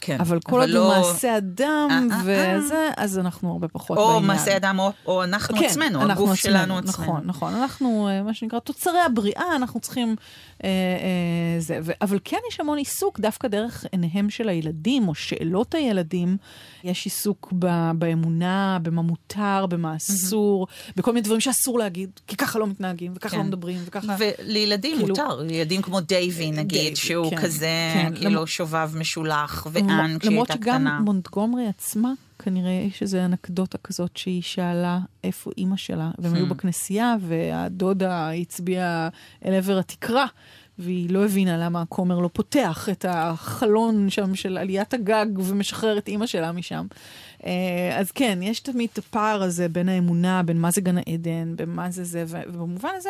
כן, 0.02 0.18
אבל 0.20 0.40
כל 0.40 0.60
עוד 0.60 0.70
הוא 0.70 0.76
לא- 0.76 0.88
מעשה 0.90 1.38
אדם 1.38 1.88
אה, 2.12 2.18
אה, 2.30 2.54
אה. 2.54 2.60
וזה, 2.60 2.90
אז 2.98 3.20
אנחנו 3.20 3.52
הרבה 3.52 3.68
פחות 3.68 3.98
או 3.98 4.08
בעניין. 4.08 4.26
מעשה 4.26 4.58
אדם, 4.58 4.80
או, 4.80 4.92
או 5.06 5.24
אנחנו 5.24 5.58
כן, 5.58 5.66
עצמנו, 5.66 6.02
אנחנו 6.02 6.12
הגוף 6.12 6.40
עצמנו, 6.40 6.58
שלנו 6.58 6.78
עצמנו. 6.78 7.08
נכון, 7.08 7.22
נכון. 7.26 7.54
אנחנו, 7.54 8.10
מה 8.26 8.34
שנקרא, 8.34 8.60
תוצרי 8.60 9.00
הבריאה, 9.06 9.56
אנחנו 9.56 9.80
צריכים... 9.80 10.16
אה, 10.64 10.70
אה, 10.70 11.60
זה, 11.60 11.80
ו, 11.84 11.92
אבל 12.02 12.20
כן 12.24 12.38
יש 12.52 12.60
המון 12.60 12.78
עיסוק, 12.78 13.20
דווקא 13.20 13.48
דרך 13.48 13.86
עיניהם 13.92 14.30
של 14.30 14.50
הילדים, 14.50 15.08
או 15.08 15.16
שאלות 15.16 15.76
הילדים. 15.76 16.38
יש 16.84 17.06
עיסוק 17.06 17.54
ב, 17.60 17.92
באמונה, 17.96 18.78
במה 18.82 19.02
מותר, 19.02 19.66
במה 19.70 19.96
אסור, 19.96 20.68
בכל 20.96 21.12
מיני 21.12 21.22
דברים 21.24 21.40
שאסור 21.40 21.80
להגיד, 21.80 22.10
כי 22.28 22.36
ככה 22.36 22.60
לא 22.60 22.68
מתנהגים, 22.68 23.12
וככה 23.16 23.30
כן. 23.30 23.38
לא 23.38 23.44
מדברים, 23.44 23.80
וככה... 23.86 24.16
ולילדים 24.20 24.98
כאילו- 24.98 25.08
מותר, 25.08 25.46
ילדים 25.52 25.82
כמו 25.82 26.00
דייווי 26.02 26.52
נגיד, 26.52 26.80
דייווי, 26.80 26.96
שהוא 26.96 27.30
כן, 27.30 27.42
כזה 27.42 27.68
כן. 27.94 28.12
כאילו 28.16 28.40
למ- 28.42 28.48
שובב 28.48 28.92
משולח, 28.96 29.68
ואן 29.90 30.20
כשהיא 30.20 30.32
למרות 30.32 30.50
הייתה 30.50 30.64
שגם 30.64 30.76
קטנה. 30.76 31.00
מונטגומרי 31.00 31.68
עצמה, 31.68 32.14
כנראה 32.40 32.72
יש 32.72 33.02
איזו 33.02 33.18
אנקדוטה 33.18 33.78
כזאת 33.78 34.18
שהיא 34.18 34.42
שאלה 34.42 35.00
איפה 35.24 35.52
אימא 35.58 35.78
שלה, 35.78 36.12
והם 36.20 36.34
היו 36.34 36.46
Hmm. 36.46 36.50
בכנסייה, 36.50 37.16
והדודה 37.22 38.32
הצביעה 38.32 39.10
אל 39.46 39.54
עבר 39.54 39.78
התקרה. 39.80 40.26
והיא 40.80 41.10
לא 41.10 41.26
הבינה 41.26 41.58
למה 41.58 41.82
הכומר 41.82 42.20
לא 42.20 42.30
פותח 42.34 42.88
את 42.92 43.06
החלון 43.10 44.10
שם 44.10 44.36
של 44.36 44.58
עליית 44.58 44.94
הגג 44.94 45.26
ומשחרר 45.38 45.98
את 45.98 46.08
אימא 46.08 46.26
שלה 46.26 46.52
משם. 46.52 46.86
אה, 47.46 47.98
אז 48.00 48.12
כן, 48.12 48.40
יש 48.42 48.60
תמיד 48.60 48.90
את 48.94 48.98
הפער 48.98 49.44
הזה 49.44 49.70
בין 49.70 49.90
האמונה, 49.90 50.44
בין 50.44 50.62
מה 50.62 50.72
זה 50.72 50.82
גן 50.82 50.98
העדן, 50.98 51.56
בין 51.56 51.70
מה 51.70 51.92
זה 51.92 52.04
זה, 52.04 52.24
ובמובן 52.28 52.90
הזה, 52.98 53.10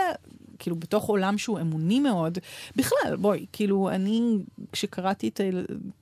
כאילו, 0.60 0.76
בתוך 0.76 1.06
עולם 1.06 1.38
שהוא 1.38 1.60
אמוני 1.60 2.00
מאוד, 2.00 2.38
בכלל, 2.76 3.16
בואי, 3.20 3.46
כאילו, 3.52 3.90
אני, 3.90 4.38
כשקראתי 4.72 5.28
את 5.28 5.42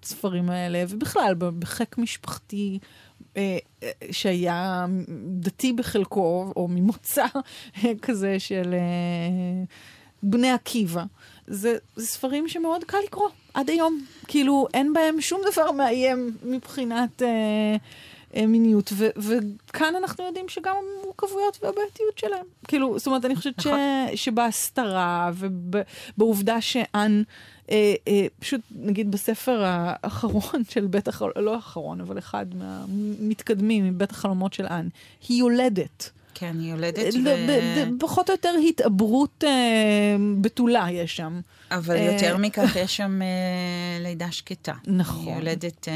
הספרים 0.03 0.49
האלה, 0.49 0.83
ובכלל, 0.89 1.33
בחיק 1.35 1.97
משפחתי, 1.97 2.79
אה, 3.37 3.57
אה, 3.83 3.89
שהיה 4.11 4.85
דתי 5.39 5.73
בחלקו, 5.73 6.53
או 6.55 6.67
ממוצא 6.67 7.25
כזה 8.01 8.39
של 8.39 8.73
אה, 8.73 9.63
בני 10.23 10.51
עקיבא. 10.51 11.03
זה, 11.47 11.77
זה 11.95 12.07
ספרים 12.07 12.47
שמאוד 12.47 12.83
קל 12.83 12.97
לקרוא, 13.05 13.29
עד 13.53 13.69
היום. 13.69 14.05
כאילו, 14.27 14.67
אין 14.73 14.93
בהם 14.93 15.21
שום 15.21 15.41
דבר 15.51 15.71
מאיים 15.71 16.37
מבחינת 16.43 17.21
אה, 17.21 17.75
מיניות, 18.47 18.93
ו, 18.93 19.07
וכאן 19.17 19.93
אנחנו 19.95 20.23
יודעים 20.25 20.49
שגם 20.49 20.75
המורכבויות 21.01 21.59
והבעייתיות 21.63 22.17
שלהם. 22.17 22.45
כאילו, 22.67 22.99
זאת 22.99 23.07
אומרת, 23.07 23.25
אני 23.25 23.35
חושבת 23.35 23.61
ש, 23.61 23.67
נכון. 23.67 23.79
שבהסתרה 24.15 25.31
ובעובדה 25.35 26.61
שאן, 26.61 27.23
אה, 27.71 27.93
אה, 28.07 28.25
פשוט, 28.39 28.61
נגיד 28.75 29.11
בספר 29.11 29.63
האחרון 29.65 30.63
של 30.73 30.87
בית 30.87 31.07
החלומות, 31.07 31.37
לא 31.37 31.55
האחרון, 31.55 32.01
אבל 32.01 32.17
אחד 32.17 32.45
מהמתקדמים 32.55 33.85
מבית 33.87 34.11
החלומות 34.11 34.53
של 34.53 34.65
אן, 34.65 34.87
היא 35.27 35.39
יולדת. 35.39 36.11
כן, 36.33 36.55
היא 36.59 36.71
יולדת, 36.71 37.13
ל- 37.13 37.27
ו... 37.27 37.99
פחות 37.99 38.29
או 38.29 38.33
יותר 38.33 38.53
התעברות 38.69 39.43
אה, 39.47 40.15
בתולה 40.41 40.87
יש 40.91 41.15
שם. 41.15 41.39
אבל 41.71 41.95
אה, 41.95 42.01
יותר 42.01 42.37
מכך, 42.43 42.75
יש 42.75 42.97
שם 42.97 43.21
אה, 43.21 44.03
לידה 44.03 44.31
שקטה. 44.31 44.73
נכון. 44.87 45.27
היא 45.27 45.35
יולדת 45.35 45.87
אה, 45.87 45.93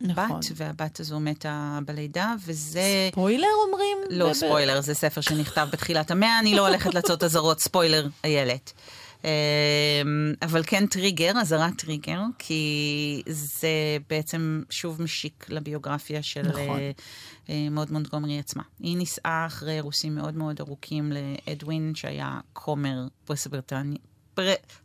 נכון. 0.00 0.40
בת, 0.40 0.46
והבת 0.56 1.00
הזו 1.00 1.20
מתה 1.20 1.78
בלידה, 1.84 2.34
וזה... 2.46 3.08
ספוילר 3.12 3.48
אומרים? 3.66 3.98
לא 4.10 4.32
ספוילר, 4.32 4.80
זה 4.80 4.94
ספר 4.94 5.20
שנכתב 5.20 5.68
בתחילת 5.72 6.10
המאה, 6.10 6.38
אני 6.38 6.54
לא 6.54 6.68
הולכת 6.68 6.94
לעשות 6.94 7.22
אזהרות, 7.22 7.60
ספוילר, 7.60 8.08
איילת. 8.24 8.72
אבל 10.42 10.62
כן 10.66 10.86
טריגר, 10.86 11.32
אזהרת 11.40 11.78
טריגר, 11.78 12.20
כי 12.38 13.22
זה 13.26 13.68
בעצם 14.08 14.62
שוב 14.70 15.02
משיק 15.02 15.46
לביוגרפיה 15.48 16.22
של 16.22 16.42
נכון. 16.42 16.80
מוד 17.70 17.92
מונטגומרי 17.92 18.38
עצמה. 18.38 18.62
היא 18.78 18.96
נישאה 18.96 19.44
אחרי 19.46 19.72
אירוסים 19.72 20.14
מאוד 20.14 20.36
מאוד 20.36 20.60
ארוכים 20.60 21.12
לאדווין, 21.12 21.92
שהיה 21.94 22.40
כומר 22.52 23.06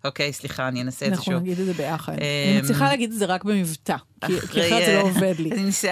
אוקיי, 0.04 0.34
סליחה, 0.34 0.68
אני 0.68 0.82
אנסה 0.82 1.06
את 1.06 1.12
זה 1.12 1.16
אנחנו 1.18 1.32
שוב. 1.32 1.42
נגיד 1.42 1.60
את 1.60 1.66
זה 1.66 1.74
ביחד. 1.74 2.14
אה, 2.14 2.52
אני 2.52 2.62
מצליחה 2.62 2.88
להגיד 2.88 3.12
את 3.12 3.18
זה 3.18 3.26
רק 3.26 3.44
במבטא, 3.44 3.96
כי 4.26 4.38
אחרת 4.38 4.86
זה 4.86 4.94
לא 4.94 4.98
אה, 4.98 5.02
עובד 5.02 5.36
לי. 5.40 5.50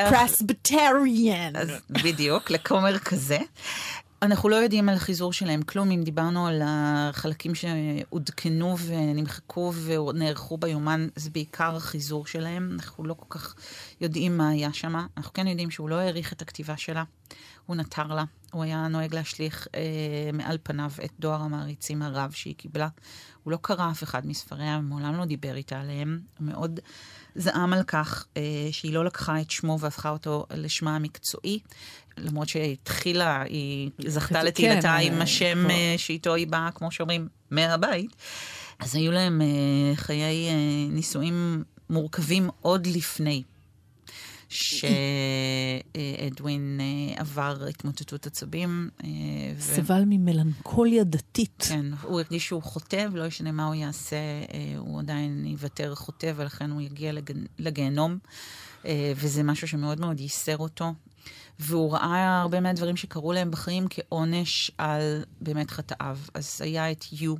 פרסבטריאן. 0.10 1.54
בדיוק, 1.90 2.52
לכומר 2.52 3.00
כזה. 3.00 3.38
אנחנו 4.24 4.50
לא 4.50 4.56
יודעים 4.56 4.90
על 4.90 4.96
החיזור 4.96 5.34
שלהם 5.34 5.62
כלום, 5.62 5.92
אם 5.92 6.04
דיברנו 6.04 6.48
על 6.48 6.62
החלקים 6.66 7.52
שעודכנו 7.56 8.78
ונמחקו 8.78 9.74
ונערכו 9.84 10.58
ביומן, 10.58 11.08
זה 11.16 11.30
בעיקר 11.30 11.76
החיזור 11.76 12.26
שלהם. 12.26 12.70
אנחנו 12.74 13.04
לא 13.04 13.14
כל 13.14 13.26
כך 13.30 13.56
יודעים 14.02 14.38
מה 14.38 14.50
היה 14.50 14.74
שם. 14.74 14.96
אנחנו 15.18 15.34
כן 15.34 15.48
יודעים 15.48 15.72
שהוא 15.72 15.90
לא 15.90 15.96
העריך 15.96 16.34
את 16.34 16.42
הכתיבה 16.42 16.78
שלה, 16.78 17.04
הוא 17.66 17.76
נטר 17.76 18.08
לה. 18.08 18.24
הוא 18.54 18.64
היה 18.64 18.88
נוהג 18.88 19.16
להשליך 19.16 19.68
אה, 19.76 19.82
מעל 20.34 20.58
פניו 20.64 20.92
את 21.06 21.12
דואר 21.20 21.42
המעריצים 21.42 22.02
הרב 22.02 22.32
שהיא 22.32 22.56
קיבלה. 22.56 22.88
הוא 23.44 23.52
לא 23.52 23.58
קרא 23.62 23.92
אף 23.92 24.04
אחד 24.04 24.28
מספריה, 24.28 24.80
מעולם 24.80 25.16
לא 25.16 25.26
דיבר 25.26 25.56
איתה 25.56 25.80
עליהם. 25.80 26.20
הוא 26.40 26.48
מאוד 26.48 26.80
זעם 27.36 27.74
על 27.74 27.84
כך 27.84 28.26
אה, 28.38 28.42
שהיא 28.72 28.94
לא 28.94 29.06
לקחה 29.06 29.42
את 29.42 29.52
שמו 29.52 29.80
והפכה 29.80 30.10
אותו 30.10 30.46
לשמה 30.54 30.96
המקצועי. 30.96 31.60
למרות 32.18 32.50
שהתחילה, 32.50 33.42
היא 33.42 33.90
זכתה 34.08 34.40
כן, 34.40 34.46
לתהילתה 34.46 34.88
אה, 34.88 34.98
עם 34.98 35.22
השם 35.22 35.58
כבר. 35.66 35.70
אה, 35.70 35.96
שאיתו 35.98 36.34
היא 36.36 36.48
באה, 36.48 36.70
כמו 36.76 36.92
שאומרים, 36.92 37.28
מהבית. 37.52 38.16
אז 38.80 38.96
היו 38.96 39.12
להם 39.12 39.42
אה, 39.42 39.96
חיי 39.96 40.50
אה, 40.50 40.54
נישואים 40.90 41.64
מורכבים 41.90 42.50
עוד 42.62 42.88
לפני 42.88 43.44
שאדווין 44.54 46.80
אה, 46.82 46.86
עבר 47.22 47.66
התמוטטות 47.70 48.28
עצבים. 48.28 48.90
אה, 49.04 49.08
ו- 49.58 49.62
סבל 49.62 50.04
ממלנכוליה 50.06 51.04
דתית. 51.04 51.64
כן, 51.70 51.86
הוא 52.02 52.20
הרגיש 52.22 52.46
שהוא 52.48 52.64
חוטא, 52.64 53.08
ולא 53.12 53.26
ישנה 53.26 53.52
מה 53.52 53.66
הוא 53.66 53.76
יעשה, 53.76 54.16
אה, 54.16 54.44
הוא 54.78 55.00
עדיין 55.00 55.46
ייוותר 55.46 55.96
חוטא, 55.96 56.34
ולכן 56.36 56.72
הוא 56.72 56.82
יגיע 56.82 57.12
לגן- 57.12 57.46
לגיהנום. 57.60 58.18
וזה 59.16 59.44
משהו 59.44 59.68
שמאוד 59.68 60.00
מאוד 60.00 60.20
ייסר 60.20 60.58
אותו. 60.58 60.94
והוא 61.60 61.94
ראה 61.94 62.42
הרבה 62.42 62.60
מהדברים 62.60 62.98
שקרו 62.98 63.34
להם 63.34 63.52
בחיים 63.52 63.86
כעונש 63.90 64.72
על 64.78 65.02
באמת 65.42 65.72
חטאיו. 65.72 66.18
אז 66.34 66.62
היה 66.64 66.92
את 66.92 67.06
יו, 67.12 67.36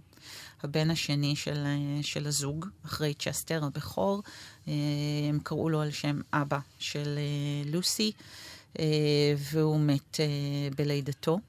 הבן 0.64 0.92
השני 0.92 1.36
של, 1.36 1.64
אה, 1.66 2.04
של 2.04 2.28
הזוג, 2.28 2.66
אחרי 2.86 3.14
צ'סטר 3.14 3.64
הבכור. 3.64 4.24
אה, 4.68 4.74
הם 5.30 5.40
קראו 5.44 5.70
לו 5.70 5.82
על 5.82 5.92
שם 5.92 6.22
אבא 6.34 6.60
של 6.80 7.18
אה, 7.18 7.72
לוסי, 7.72 8.12
והוא 9.38 9.80
מת 9.80 10.20
בלידתו. 10.78 11.40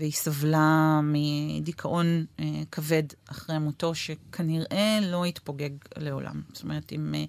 והיא 0.00 0.12
סבלה 0.12 1.00
מדיכאון 1.02 2.24
אה, 2.40 2.44
כבד 2.70 3.02
אחרי 3.30 3.58
מותו, 3.58 3.94
שכנראה 3.94 4.98
לא 5.02 5.26
יתפוגג 5.26 5.70
לעולם. 5.96 6.42
זאת 6.52 6.62
אומרת, 6.62 6.92
אם 6.92 7.14
אה, 7.14 7.24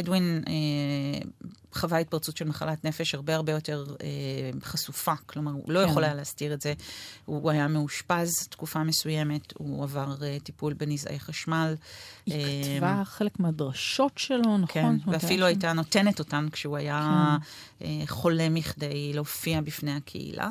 אדווין 0.00 0.42
אה, 0.48 1.28
חווה 1.74 1.98
התפרצות 1.98 2.36
של 2.36 2.44
מחלת 2.44 2.84
נפש 2.84 3.14
הרבה 3.14 3.34
הרבה 3.34 3.52
יותר 3.52 3.84
אה, 4.02 4.06
חשופה, 4.62 5.12
כלומר, 5.26 5.52
הוא 5.52 5.72
לא 5.72 5.84
כן. 5.84 5.90
יכול 5.90 6.04
היה 6.04 6.14
להסתיר 6.14 6.54
את 6.54 6.60
זה. 6.60 6.74
הוא 7.24 7.50
היה 7.50 7.68
מאושפז 7.68 8.32
תקופה 8.50 8.82
מסוימת, 8.82 9.52
הוא 9.58 9.84
עבר 9.84 10.14
אה, 10.22 10.36
טיפול 10.42 10.72
בנזעי 10.72 11.20
חשמל. 11.20 11.74
היא 12.26 12.44
אה, 12.44 12.62
כתבה 12.74 13.02
חלק 13.04 13.40
מהדרשות 13.40 14.18
שלו, 14.18 14.58
נכון? 14.58 14.66
כן, 14.68 14.84
אומרת, 14.84 15.22
ואפילו 15.22 15.46
הייתה 15.46 15.72
נותנת 15.72 16.18
אותן 16.18 16.46
כשהוא 16.52 16.76
היה 16.76 17.36
אה, 17.82 18.02
חולה 18.06 18.48
מכדי 18.48 19.12
להופיע 19.12 19.60
בפני 19.60 19.92
הקהילה. 19.92 20.50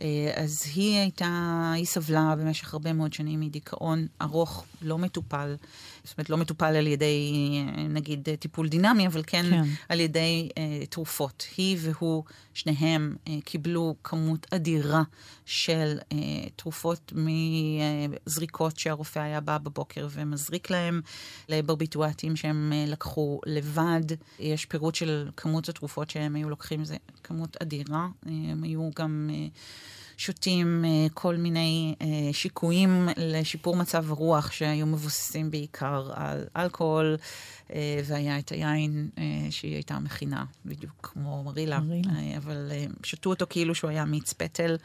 אה, 0.00 0.32
אז 0.36 0.64
היא 0.74 0.98
הייתה, 0.98 1.72
היא 1.76 1.86
סבלה 1.86 2.34
במשך 2.38 2.74
הרבה 2.74 2.92
מאוד 2.92 3.12
שנים 3.12 3.40
מדיכאון 3.40 4.06
ארוך, 4.22 4.64
לא 4.82 4.98
מטופל. 4.98 5.54
זאת 6.04 6.18
אומרת, 6.18 6.30
לא 6.30 6.36
מטופל 6.36 6.76
על 6.76 6.86
ידי, 6.86 7.32
אה, 7.76 7.82
נגיד, 7.82 8.28
אה, 8.28 8.36
טיפול 8.36 8.68
דינמי, 8.68 9.06
אבל 9.06 9.22
כן, 9.26 9.44
כן. 9.50 9.62
על 9.88 10.00
ידי 10.00 10.48
אה, 10.58 10.86
תרופות. 10.86 11.46
היא 11.56 11.76
והוא, 11.80 12.24
שניהם, 12.54 13.16
אה, 13.28 13.38
קיבלו 13.44 13.94
כמות 14.04 14.46
אדירה 14.50 15.02
של 15.46 15.98
אה, 16.12 16.16
תרופות 16.56 17.12
מזריקות 18.26 18.78
שהרופא 18.78 19.18
היה 19.18 19.40
בא 19.40 19.58
בבוקר 19.58 20.08
ומזריק 20.10 20.70
להם, 20.70 21.00
לברביטואטים 21.48 22.36
שהם 22.36 22.72
אה, 22.74 22.84
לקחו 22.86 23.40
לבד. 23.46 24.04
יש 24.38 24.64
פירוט 24.64 24.94
של 24.94 25.30
כמות 25.36 25.68
התרופות 25.68 26.10
שהם 26.10 26.36
היו 26.36 26.50
לוקחים, 26.50 26.84
זה 26.84 26.96
כמות 27.22 27.56
אדירה. 27.62 28.08
אה, 28.26 28.32
הם 28.32 28.62
היו 28.62 28.90
גם... 28.96 29.30
אה, 29.32 29.46
שותים 30.16 30.84
אה, 30.84 31.06
כל 31.14 31.36
מיני 31.36 31.94
אה, 32.00 32.06
שיקויים 32.32 33.08
לשיפור 33.16 33.76
מצב 33.76 34.10
הרוח 34.10 34.50
שהיו 34.50 34.86
מבוססים 34.86 35.50
בעיקר 35.50 36.10
על 36.14 36.44
אלכוהול, 36.56 37.16
אה, 37.72 38.00
והיה 38.04 38.38
את 38.38 38.52
היין 38.52 39.08
שהיא 39.50 39.74
הייתה 39.74 39.98
מכינה, 39.98 40.44
בדיוק 40.66 41.10
כמו 41.12 41.42
מרילה. 41.44 41.80
מרילה. 41.80 42.36
אבל 42.36 42.72
שתו 43.02 43.30
אותו 43.30 43.46
כאילו 43.50 43.74
שהוא 43.74 43.90
היה 43.90 44.04
מיץ 44.04 44.32
פטל. 44.32 44.76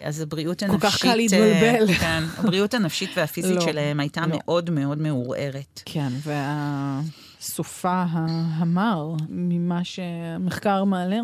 אז 0.00 0.20
הבריאות 0.20 0.60
כל 0.60 0.66
הנפשית... 0.66 0.90
כך 0.90 1.02
קל 1.02 1.14
להתבלבל. 1.14 1.94
כן, 1.94 2.24
הבריאות 2.36 2.74
הנפשית 2.74 3.10
והפיזית 3.16 3.54
לא, 3.54 3.60
שלהם 3.60 4.00
הייתה 4.00 4.20
לא. 4.20 4.26
מאוד 4.30 4.70
מאוד 4.70 4.98
מעורערת. 4.98 5.82
כן, 5.84 6.12
וה... 6.22 7.00
סופה 7.40 8.04
המר, 8.08 9.14
ממה 9.28 9.84
שהמחקר 9.84 10.84
מעלה, 10.84 11.18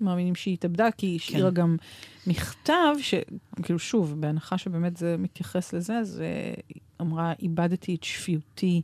מאמינים 0.00 0.34
שהיא 0.34 0.54
התאבדה, 0.54 0.90
כי 0.90 1.06
היא 1.06 1.16
השאירה 1.16 1.50
כן. 1.50 1.54
גם 1.54 1.76
מכתב, 2.26 2.94
שכאילו 2.98 3.78
שוב, 3.78 4.20
בהנחה 4.20 4.58
שבאמת 4.58 4.96
זה 4.96 5.16
מתייחס 5.18 5.72
לזה, 5.72 5.98
אז 5.98 6.22
היא 6.68 6.80
אמרה, 7.00 7.32
איבדתי 7.42 7.94
את 7.94 8.04
שפיותי 8.04 8.82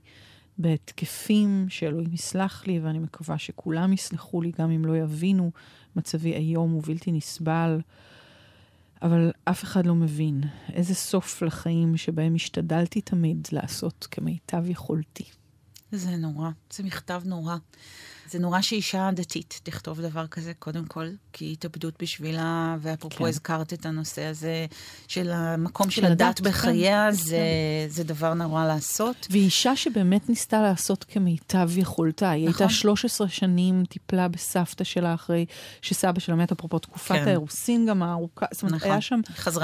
בהתקפים, 0.58 1.66
שאלוהים 1.68 2.12
יסלח 2.12 2.66
לי, 2.66 2.80
ואני 2.80 2.98
מקווה 2.98 3.38
שכולם 3.38 3.92
יסלחו 3.92 4.42
לי, 4.42 4.52
גם 4.58 4.70
אם 4.70 4.84
לא 4.84 4.96
יבינו, 4.96 5.50
מצבי 5.96 6.34
איום 6.34 6.74
ובלתי 6.74 7.12
נסבל. 7.12 7.80
אבל 9.02 9.32
אף 9.44 9.64
אחד 9.64 9.86
לא 9.86 9.94
מבין 9.94 10.40
איזה 10.72 10.94
סוף 10.94 11.42
לחיים 11.42 11.96
שבהם 11.96 12.34
השתדלתי 12.34 13.00
תמיד 13.00 13.48
לעשות 13.52 14.08
כמיטב 14.10 14.70
יכולתי. 14.70 15.24
זה 15.92 16.16
נורא, 16.16 16.50
זה 16.70 16.82
מכתב 16.82 17.22
נורא. 17.24 17.56
זה 18.30 18.38
נורא 18.38 18.60
שאישה 18.60 19.10
דתית 19.14 19.60
תכתוב 19.62 20.00
דבר 20.00 20.26
כזה, 20.26 20.52
קודם 20.58 20.84
כל, 20.84 21.06
כי 21.32 21.52
התאבדות 21.52 21.94
בשבילה, 22.02 22.76
ואפרופו 22.80 23.18
כן. 23.18 23.28
הזכרת 23.28 23.72
את 23.72 23.86
הנושא 23.86 24.22
הזה 24.24 24.66
של 25.08 25.30
המקום 25.30 25.90
של, 25.90 26.02
של 26.02 26.12
הדת 26.12 26.40
בחייה, 26.40 27.06
כן. 27.10 27.16
זה. 27.16 27.38
זה 27.88 28.04
דבר 28.04 28.34
נורא 28.34 28.66
לעשות. 28.66 29.26
ואישה 29.30 29.76
שבאמת 29.76 30.28
ניסתה 30.28 30.62
לעשות 30.62 31.04
כמיטב 31.04 31.78
יכולתה. 31.78 32.30
היא 32.30 32.48
נכון. 32.48 32.62
הייתה 32.62 32.74
13 32.74 33.28
שנים, 33.28 33.84
טיפלה 33.88 34.28
בסבתא 34.28 34.84
שלה 34.84 35.14
אחרי 35.14 35.46
שסבא 35.82 36.20
שלה 36.20 36.34
מת, 36.34 36.52
אפרופו 36.52 36.78
תקופת 36.78 37.14
כן. 37.14 37.28
האירוסין 37.28 37.86
גם 37.86 38.02
הארוכה. 38.02 38.46
זאת 38.52 38.62
אומרת, 38.62 38.74
נכון. 38.74 38.90
היה 38.90 39.00
שם 39.00 39.20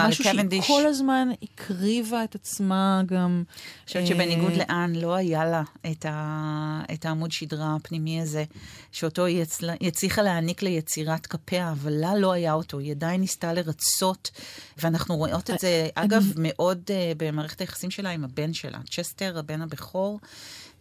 משהו 0.08 0.24
שהיא 0.24 0.62
כל 0.66 0.86
הזמן 0.86 1.28
הקריבה 1.42 2.24
את 2.24 2.34
עצמה 2.34 3.02
גם. 3.06 3.42
אני 3.46 3.86
חושבת 3.86 4.06
שבניגוד 4.06 4.52
אה, 4.52 4.58
לאן, 4.58 4.92
לא 4.94 5.14
היה 5.14 5.44
לה 5.44 5.62
את, 5.90 6.06
ה, 6.08 6.82
את 6.92 7.04
העמוד 7.04 7.32
שדרה 7.32 7.76
הפנימי 7.76 8.20
הזה. 8.20 8.44
שאותו 8.92 9.24
היא 9.24 9.44
הצליחה 9.80 10.22
להעניק 10.22 10.62
ליצירת 10.62 11.26
כפיה, 11.26 11.72
אבל 11.72 11.92
לה 11.92 12.14
לא 12.14 12.32
היה 12.32 12.52
אותו, 12.52 12.78
היא 12.78 12.90
עדיין 12.90 13.20
ניסתה 13.20 13.52
לרצות, 13.52 14.30
ואנחנו 14.78 15.16
רואות 15.16 15.50
את 15.50 15.58
זה, 15.58 15.88
אגב, 15.94 16.24
מאוד 16.36 16.82
uh, 16.86 16.90
במערכת 17.16 17.60
היחסים 17.60 17.90
שלה 17.90 18.10
עם 18.10 18.24
הבן 18.24 18.52
שלה, 18.52 18.78
צ'סטר, 18.90 19.38
הבן 19.38 19.62
הבכור. 19.62 20.20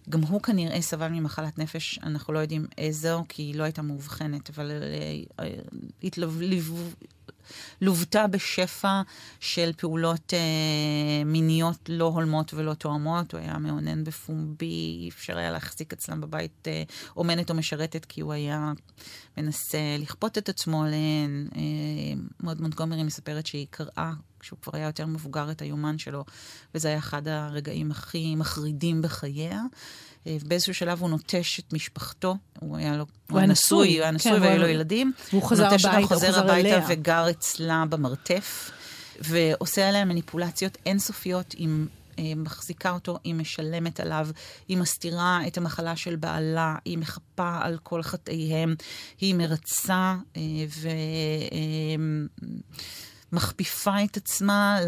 גם 0.09 0.21
הוא 0.21 0.41
כנראה 0.41 0.81
סבל 0.81 1.07
ממחלת 1.07 1.59
נפש, 1.59 1.99
אנחנו 2.03 2.33
לא 2.33 2.39
יודעים 2.39 2.65
איזו, 2.77 3.23
כי 3.29 3.41
היא 3.41 3.55
לא 3.55 3.63
הייתה 3.63 3.81
מאובחנת, 3.81 4.49
אבל 4.49 4.71
uh, 5.39 5.41
התלוו, 6.03 6.41
לוותה 7.82 8.27
בשפע 8.27 9.01
של 9.39 9.71
פעולות 9.77 10.34
אה, 10.34 11.23
מיניות 11.25 11.89
לא 11.89 12.06
הולמות 12.06 12.53
ולא 12.53 12.73
תואמות. 12.73 13.34
הוא 13.34 13.41
היה 13.41 13.58
מאונן 13.58 14.03
בפומבי, 14.03 14.99
אי 15.01 15.10
אפשר 15.10 15.38
היה 15.38 15.51
להחזיק 15.51 15.93
אצלם 15.93 16.21
בבית 16.21 16.67
אה, 16.67 16.84
אומנת 17.17 17.49
או 17.49 17.56
משרתת, 17.56 18.06
כי 18.06 18.21
הוא 18.21 18.34
היה 18.34 18.71
מנסה 19.38 19.77
לכפות 19.99 20.38
את 20.38 20.49
עצמו 20.49 20.84
עליהן. 20.84 21.47
אה, 21.56 21.62
מאוד 22.43 22.62
מונטגומרי 22.62 23.03
מספרת 23.03 23.45
שהיא 23.45 23.67
קראה, 23.69 24.12
כשהוא 24.39 24.60
כבר 24.62 24.71
היה 24.75 24.86
יותר 24.86 25.06
מבוגר, 25.06 25.51
את 25.51 25.62
היומן 25.62 25.97
שלו, 25.97 26.25
וזה 26.75 26.88
היה 26.88 26.97
אחד 26.97 27.27
הרגעים 27.27 27.91
הכי 27.91 28.36
מחרידים 28.36 29.01
בחייה. 29.01 29.62
אה, 30.27 30.38
באיזשהו 30.45 30.73
שלב 30.73 31.01
הוא 31.01 31.09
נוטש 31.09 31.59
את 31.59 31.73
משפחתו, 31.73 32.36
הוא 32.59 32.77
היה 32.77 32.97
לו, 32.97 33.05
הוא 33.29 33.39
היה 33.39 33.47
נשוי, 33.47 33.93
הוא 33.97 34.03
היה 34.03 34.12
נשוי 34.12 34.31
כן, 34.31 34.41
והיו 34.41 34.62
לו 34.62 34.67
ילדים. 34.67 35.13
והוא 35.29 35.43
חזר 35.43 35.65
הביתה, 35.65 35.97
הוא 35.97 36.07
חוזר 36.07 36.39
הביתה 36.39 36.86
וגר 36.89 37.29
אצלה 37.29 37.83
במרתף, 37.89 38.71
ועושה 39.19 39.89
עליה 39.89 40.05
מניפולציות 40.05 40.77
אינסופיות 40.86 41.53
עם... 41.57 41.88
אה, 42.19 42.33
מחזיקה 42.36 42.91
אותו, 42.91 43.19
היא 43.23 43.36
משלמת 43.36 43.99
עליו, 43.99 44.27
היא 44.67 44.77
מסתירה 44.77 45.39
את 45.47 45.57
המחלה 45.57 45.95
של 45.95 46.15
בעלה, 46.15 46.75
היא 46.86 46.97
מחפה 46.97 47.57
על 47.62 47.77
כל 47.83 48.03
חטאיהם, 48.03 48.75
היא 49.19 49.36
מרצה 49.36 50.15
אה, 50.38 50.41
ומכפיפה 53.31 54.03
את 54.03 54.17
עצמה. 54.17 54.79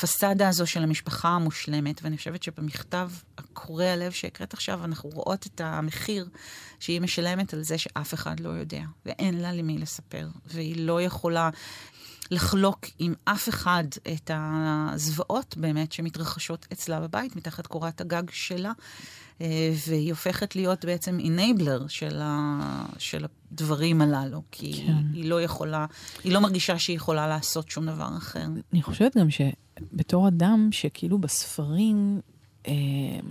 הפסאדה 0.00 0.48
הזו 0.48 0.66
של 0.66 0.82
המשפחה 0.82 1.28
המושלמת, 1.28 2.00
ואני 2.02 2.16
חושבת 2.16 2.42
שבמכתב 2.42 3.10
הקורע 3.38 3.84
הלב 3.84 4.12
שהקראת 4.12 4.54
עכשיו, 4.54 4.84
אנחנו 4.84 5.10
רואות 5.10 5.46
את 5.46 5.60
המחיר 5.60 6.28
שהיא 6.80 7.00
משלמת 7.00 7.54
על 7.54 7.62
זה 7.62 7.78
שאף 7.78 8.14
אחד 8.14 8.40
לא 8.40 8.48
יודע, 8.48 8.82
ואין 9.06 9.40
לה 9.40 9.52
למי 9.52 9.78
לספר, 9.78 10.28
והיא 10.46 10.86
לא 10.86 11.02
יכולה 11.02 11.50
לחלוק 12.30 12.86
עם 12.98 13.14
אף 13.24 13.48
אחד 13.48 13.84
את 14.12 14.30
הזוועות 14.34 15.56
באמת 15.56 15.92
שמתרחשות 15.92 16.66
אצלה 16.72 17.00
בבית, 17.00 17.36
מתחת 17.36 17.66
קורת 17.66 18.00
הגג 18.00 18.22
שלה. 18.30 18.72
אה, 19.40 19.72
והיא 19.88 20.10
הופכת 20.10 20.56
להיות 20.56 20.84
בעצם 20.84 21.18
אינבלר 21.18 21.86
של, 21.86 22.20
ה, 22.22 22.84
של 22.98 23.24
הדברים 23.52 24.02
הללו, 24.02 24.42
כי 24.50 24.72
כן. 24.86 24.92
היא 25.12 25.30
לא 25.30 25.42
יכולה, 25.42 25.86
היא 26.24 26.32
לא 26.32 26.40
מרגישה 26.40 26.78
שהיא 26.78 26.96
יכולה 26.96 27.28
לעשות 27.28 27.70
שום 27.70 27.86
דבר 27.86 28.08
אחר. 28.18 28.44
אני 28.72 28.82
חושבת 28.82 29.16
גם 29.16 29.28
שבתור 29.30 30.28
אדם 30.28 30.68
שכאילו 30.72 31.18
בספרים 31.18 32.20
אה, 32.68 32.72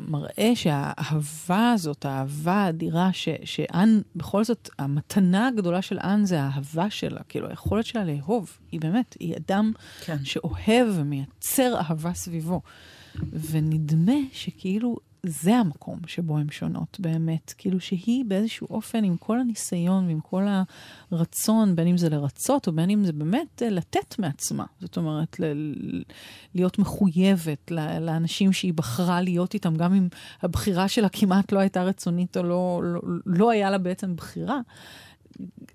מראה 0.08 0.52
שהאהבה 0.56 1.72
הזאת, 1.72 2.06
האהבה 2.06 2.54
האדירה, 2.54 3.10
ש, 3.14 3.30
שאן, 3.44 4.00
בכל 4.16 4.44
זאת, 4.44 4.70
המתנה 4.80 5.48
הגדולה 5.48 5.82
של 5.82 6.00
אן 6.00 6.26
זה 6.26 6.42
האהבה 6.42 6.90
שלה, 6.90 7.22
כאילו 7.30 7.50
היכולת 7.50 7.86
שלה 7.86 8.04
לאהוב, 8.04 8.58
היא 8.72 8.82
באמת, 8.82 9.18
היא 9.20 9.36
אדם 9.36 9.72
כן. 10.06 10.18
שאוהב 10.24 10.88
ומייצר 10.94 11.76
אהבה 11.78 12.14
סביבו. 12.14 12.62
ונדמה 13.52 14.18
שכאילו 14.32 14.98
זה 15.24 15.56
המקום 15.56 16.00
שבו 16.08 16.38
הן 16.38 16.50
שונות 16.52 17.00
באמת. 17.00 17.54
כאילו 17.58 17.80
שהיא 17.80 18.26
באיזשהו 18.26 18.68
אופן, 18.70 19.04
עם 19.04 19.18
כל 19.18 19.40
הניסיון 19.40 20.08
ועם 20.08 20.20
כל 20.20 20.44
הרצון, 21.12 21.76
בין 21.76 21.88
אם 21.88 21.98
זה 21.98 22.10
לרצות 22.10 22.68
או 22.68 22.72
בין 22.72 22.90
אם 22.90 23.06
זה 23.06 23.14
באמת 23.14 23.64
אה, 23.64 23.70
לתת 23.70 24.20
מעצמה. 24.20 24.66
זאת 24.80 24.98
אומרת, 24.98 25.40
ל- 25.40 26.04
להיות 26.56 26.80
מחויבת 26.80 27.72
לאנשים 28.02 28.54
שהיא 28.54 28.74
בחרה 28.74 29.22
להיות 29.22 29.54
איתם, 29.54 29.76
גם 29.76 29.94
אם 29.94 30.08
הבחירה 30.42 30.88
שלה 30.88 31.10
כמעט 31.10 31.52
לא 31.52 31.60
הייתה 31.60 31.84
רצונית 31.84 32.38
או 32.38 32.44
לא, 32.44 32.82
לא, 32.84 33.02
לא 33.26 33.52
היה 33.52 33.70
לה 33.70 33.78
בעצם 33.78 34.16
בחירה. 34.16 34.60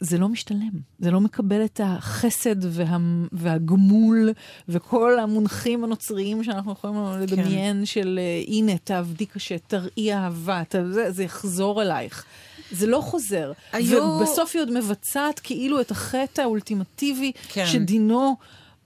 זה 0.04 0.18
לא 0.18 0.28
משתלם, 0.28 0.70
זה 0.98 1.10
לא 1.10 1.20
מקבל 1.20 1.64
את 1.64 1.80
החסד 1.84 2.56
וה, 2.60 2.96
והגמול 3.32 4.30
וכל 4.68 5.18
המונחים 5.18 5.84
הנוצריים 5.84 6.44
שאנחנו 6.44 6.72
יכולים 6.72 6.96
לדמיין 7.20 7.76
כן. 7.78 7.86
של 7.86 8.20
אה, 8.22 8.42
הנה, 8.46 8.78
תעבדי 8.78 9.26
קשה, 9.26 9.58
תראי 9.58 10.14
אהבה, 10.14 10.62
ת, 10.68 10.74
זה, 10.90 11.12
זה 11.12 11.24
יחזור 11.24 11.82
אלייך. 11.82 12.24
זה 12.70 12.86
לא 12.86 13.00
חוזר. 13.00 13.52
היו... 13.72 14.02
ובסוף 14.02 14.50
היא 14.54 14.62
עוד 14.62 14.70
מבצעת 14.70 15.40
כאילו 15.40 15.80
את 15.80 15.90
החטא 15.90 16.40
האולטימטיבי 16.40 17.32
כן. 17.48 17.66
שדינו 17.66 18.36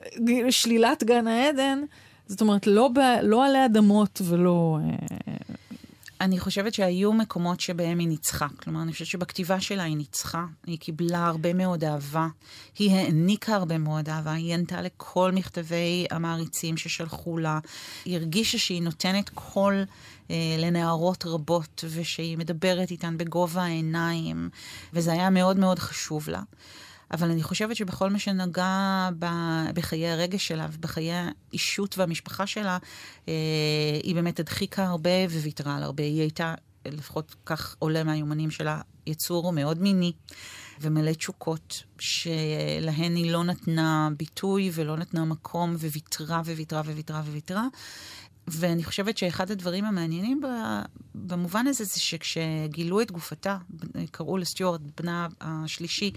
אה, 0.02 0.50
שלילת 0.50 1.04
גן 1.04 1.26
העדן. 1.26 1.78
זאת 2.26 2.40
אומרת, 2.40 2.66
לא, 2.66 2.88
ב, 2.88 2.98
לא 3.22 3.46
עלי 3.46 3.64
אדמות 3.64 4.20
ולא... 4.24 4.78
אני 6.20 6.38
חושבת 6.38 6.74
שהיו 6.74 7.12
מקומות 7.12 7.61
שבהם 7.61 7.98
היא 7.98 8.09
ניצחה. 8.09 8.46
כלומר, 8.62 8.83
אני 8.83 8.92
חושבת 8.92 9.07
שבכתיבה 9.07 9.61
שלה 9.61 9.83
היא 9.83 9.96
ניצחה. 9.96 10.44
היא 10.66 10.78
קיבלה 10.78 11.26
הרבה 11.26 11.54
מאוד 11.54 11.85
אהבה. 11.85 12.28
היא 12.78 12.96
העניקה 12.96 13.54
הרבה 13.54 13.78
מאוד 13.78 14.09
אהבה. 14.09 14.33
היא 14.33 14.54
ענתה 14.54 14.83
לכל 14.83 15.33
מכתבי 15.33 16.07
המעריצים 16.11 16.76
ששלחו 16.76 17.38
לה. 17.38 17.59
היא 18.04 18.16
הרגישה 18.16 18.59
שהיא 18.59 18.83
נותנת 18.83 19.28
קול 19.35 19.85
אה, 20.31 20.37
לנערות 20.59 21.26
רבות, 21.26 21.85
ושהיא 21.90 22.38
מדברת 22.38 22.90
איתן 22.90 23.18
בגובה 23.18 23.62
העיניים, 23.62 24.48
וזה 24.92 25.12
היה 25.12 25.31
מאוד 25.31 25.59
מאוד 25.59 25.78
חשוב 25.78 26.28
לה. 26.28 26.42
אבל 27.11 27.31
אני 27.31 27.42
חושבת 27.42 27.77
שבכל 27.77 28.11
מה 28.11 28.18
שנגע 28.18 29.09
ב, 29.18 29.27
בחיי 29.75 30.09
הרגש 30.09 30.49
שלה 30.49 30.66
ובחיי 30.73 31.11
האישות 31.12 31.99
והמשפחה 31.99 32.47
שלה, 32.47 32.79
אה, 33.29 33.35
היא 34.03 34.14
באמת 34.14 34.40
הדחיקה 34.40 34.85
הרבה 34.87 35.11
וויתרה 35.31 35.77
על 35.77 35.83
הרבה. 35.83 36.03
היא 36.03 36.21
הייתה, 36.21 36.55
לפחות 36.87 37.35
כך 37.47 37.77
עולה 37.79 38.05
מהיומנים 38.05 38.51
שלה, 38.51 38.81
יצור 39.07 39.53
מאוד 39.53 39.79
מיני. 39.83 40.12
ומלא 40.81 41.12
תשוקות, 41.12 41.83
שלהן 41.99 43.16
היא 43.16 43.33
לא 43.33 43.44
נתנה 43.44 44.09
ביטוי 44.16 44.71
ולא 44.75 44.97
נתנה 44.97 45.25
מקום, 45.25 45.75
וויתרה 45.75 46.42
וויתרה 46.44 46.81
וויתרה 46.81 47.21
וויתרה. 47.21 47.66
ואני 48.50 48.84
חושבת 48.84 49.18
שאחד 49.18 49.50
הדברים 49.50 49.84
המעניינים 49.84 50.40
במובן 51.14 51.66
הזה 51.66 51.84
זה 51.84 52.00
שכשגילו 52.00 53.00
את 53.00 53.11
גופתה, 53.11 53.58
קראו 54.11 54.38
לסטיוארט, 54.38 54.80
בנה 55.00 55.26
השלישי, 55.40 56.11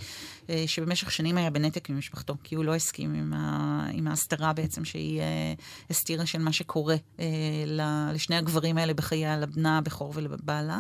אה, 0.50 0.64
שבמשך 0.68 1.12
שנים 1.12 1.38
היה 1.38 1.50
בנתק 1.50 1.90
עם 1.90 1.98
משפחתו, 1.98 2.36
כי 2.44 2.56
הוא 2.56 2.66
לא 2.66 2.76
הסכים 2.76 3.14
עם, 3.14 3.34
ה, 3.34 3.86
עם 3.94 4.08
ההסתרה 4.08 4.54
בעצם 4.54 4.86
שהיא 4.86 5.20
אה, 5.20 5.54
הסתירה 5.90 6.26
של 6.26 6.40
מה 6.40 6.54
שקורה 6.54 6.96
אה, 7.20 7.26
לשני 8.14 8.36
הגברים 8.36 8.78
האלה 8.78 8.94
בחייה, 8.94 9.38
לבנה 9.38 9.78
הבכור 9.78 10.12
ולבעלה. 10.16 10.80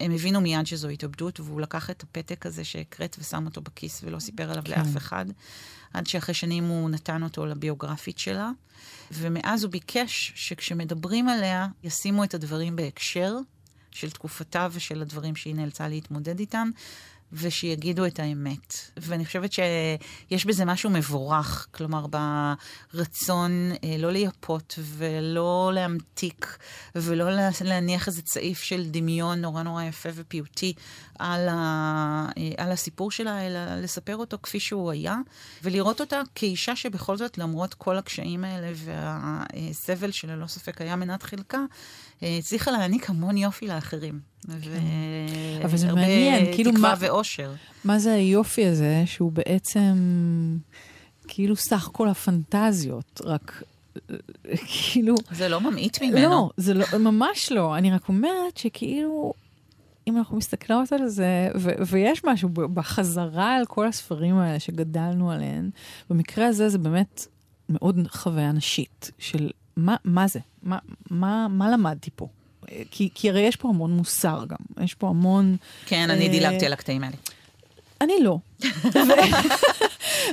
הם 0.00 0.12
הבינו 0.12 0.40
מיד 0.40 0.66
שזו 0.66 0.88
התאבדות, 0.88 1.40
והוא 1.40 1.60
לקח 1.60 1.90
את 1.90 2.02
הפתק 2.02 2.46
הזה 2.46 2.64
שהקראת 2.64 3.16
ושם 3.20 3.46
אותו 3.46 3.60
בכיס 3.60 4.00
ולא 4.04 4.18
סיפר 4.18 4.50
עליו 4.50 4.62
כן. 4.64 4.70
לאף 4.70 4.96
אחד, 4.96 5.26
עד 5.94 6.06
שאחרי 6.06 6.34
שנים 6.34 6.64
הוא 6.64 6.90
נתן 6.90 7.22
אותו 7.22 7.46
לביוגרפית 7.46 8.18
שלה. 8.18 8.50
ומאז 9.12 9.64
הוא 9.64 9.72
ביקש 9.72 10.32
שכשמדברים 10.34 11.28
עליה, 11.28 11.66
ישימו 11.82 12.24
את 12.24 12.34
הדברים 12.34 12.76
בהקשר 12.76 13.36
של 13.90 14.10
תקופתה 14.10 14.68
ושל 14.72 15.02
הדברים 15.02 15.36
שהיא 15.36 15.54
נאלצה 15.54 15.88
להתמודד 15.88 16.38
איתם, 16.38 16.70
ושיגידו 17.32 18.06
את 18.06 18.18
האמת. 18.18 18.74
ואני 18.96 19.24
חושבת 19.26 19.52
שיש 19.52 20.44
בזה 20.44 20.64
משהו 20.64 20.90
מבורך, 20.90 21.66
כלומר, 21.70 22.06
ברצון 22.94 23.50
אה, 23.84 23.96
לא 23.98 24.10
לייפות 24.12 24.78
ולא 24.82 25.70
להמתיק 25.74 26.58
ולא 26.94 27.30
לה- 27.30 27.48
להניח 27.64 28.08
איזה 28.08 28.22
צעיף 28.22 28.60
של 28.62 28.84
דמיון 28.90 29.40
נורא 29.40 29.62
נורא 29.62 29.82
יפה 29.82 30.08
ופיוטי 30.14 30.72
על, 31.18 31.48
ה, 31.48 31.54
אה, 32.38 32.64
על 32.64 32.72
הסיפור 32.72 33.10
שלה, 33.10 33.46
אלא 33.46 33.76
לספר 33.76 34.16
אותו 34.16 34.38
כפי 34.42 34.60
שהוא 34.60 34.90
היה, 34.90 35.16
ולראות 35.62 36.00
אותה 36.00 36.22
כאישה 36.34 36.76
שבכל 36.76 37.16
זאת, 37.16 37.38
למרות 37.38 37.74
כל 37.74 37.98
הקשיים 37.98 38.44
האלה 38.44 38.72
והסבל 38.74 40.10
שללא 40.10 40.46
ספק 40.46 40.80
היה 40.80 40.96
מנת 40.96 41.22
חלקה, 41.22 41.60
הצליחה 42.22 42.70
להעניק 42.70 43.10
המון 43.10 43.36
יופי 43.36 43.66
לאחרים. 43.66 44.20
אבל 45.64 45.76
זה 45.76 45.92
מעניין, 45.92 46.54
כאילו 46.54 46.70
תקווה 46.72 46.88
מה- 46.90 46.96
ואושר. 46.98 47.52
מה 47.84 47.98
זה 47.98 48.12
היופי 48.12 48.66
הזה, 48.66 49.02
שהוא 49.06 49.32
בעצם 49.32 49.94
כאילו 51.28 51.56
סך 51.56 51.88
כל 51.92 52.08
הפנטזיות, 52.08 53.20
רק 53.24 53.62
כאילו... 54.66 55.14
זה 55.30 55.48
לא 55.48 55.60
ממעיט 55.60 56.02
ממנו. 56.02 56.30
לא, 56.30 56.50
זה 56.56 56.74
לא, 56.74 56.84
ממש 56.98 57.52
לא. 57.52 57.76
אני 57.76 57.90
רק 57.90 58.08
אומרת 58.08 58.56
שכאילו, 58.56 59.32
אם 60.08 60.16
אנחנו 60.16 60.36
מסתכלות 60.36 60.92
על 60.92 61.08
זה, 61.08 61.48
ו- 61.56 61.70
ויש 61.86 62.24
משהו 62.24 62.48
בחזרה 62.48 63.54
על 63.56 63.66
כל 63.66 63.88
הספרים 63.88 64.36
האלה 64.38 64.60
שגדלנו 64.60 65.30
עליהם, 65.30 65.70
במקרה 66.10 66.46
הזה 66.46 66.68
זה 66.68 66.78
באמת 66.78 67.26
מאוד 67.68 67.98
חוויה 68.08 68.52
נשית, 68.52 69.10
של 69.18 69.50
מה, 69.76 69.96
מה 70.04 70.28
זה? 70.28 70.38
מה, 70.62 70.78
מה, 71.10 71.46
מה 71.50 71.70
למדתי 71.70 72.10
פה? 72.16 72.26
כי, 72.90 73.08
כי 73.14 73.30
הרי 73.30 73.40
יש 73.40 73.56
פה 73.56 73.68
המון 73.68 73.90
מוסר 73.96 74.44
גם, 74.48 74.56
יש 74.84 74.94
פה 74.94 75.08
המון... 75.08 75.56
כן, 75.86 76.10
אני 76.10 76.26
אה, 76.26 76.30
דילגתי 76.32 76.66
על 76.66 76.72
הקטעים 76.72 77.04
האלה. 77.04 77.16
אני 78.00 78.12
לא. 78.22 78.38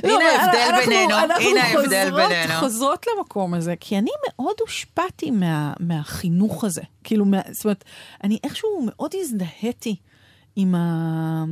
הנה 0.04 0.24
ההבדל 0.24 0.58
אנחנו- 0.58 0.86
בינינו, 0.90 1.18
אנחנו 1.18 1.44
הנה 1.44 1.62
ההבדל 1.64 2.10
חוזרות- 2.10 2.28
בינינו. 2.28 2.54
חוזרות 2.60 3.06
למקום 3.16 3.54
הזה, 3.54 3.74
כי 3.80 3.98
אני 3.98 4.10
מאוד 4.28 4.54
הושפעתי 4.60 5.30
מה, 5.30 5.72
מהחינוך 5.80 6.64
הזה. 6.64 6.82
כאילו, 7.04 7.24
מה, 7.24 7.40
זאת 7.50 7.64
אומרת, 7.64 7.84
אני 8.24 8.38
איכשהו 8.44 8.86
מאוד 8.86 9.10
הזדהיתי 9.20 9.96
עם, 10.60 10.74
ה, 10.74 11.44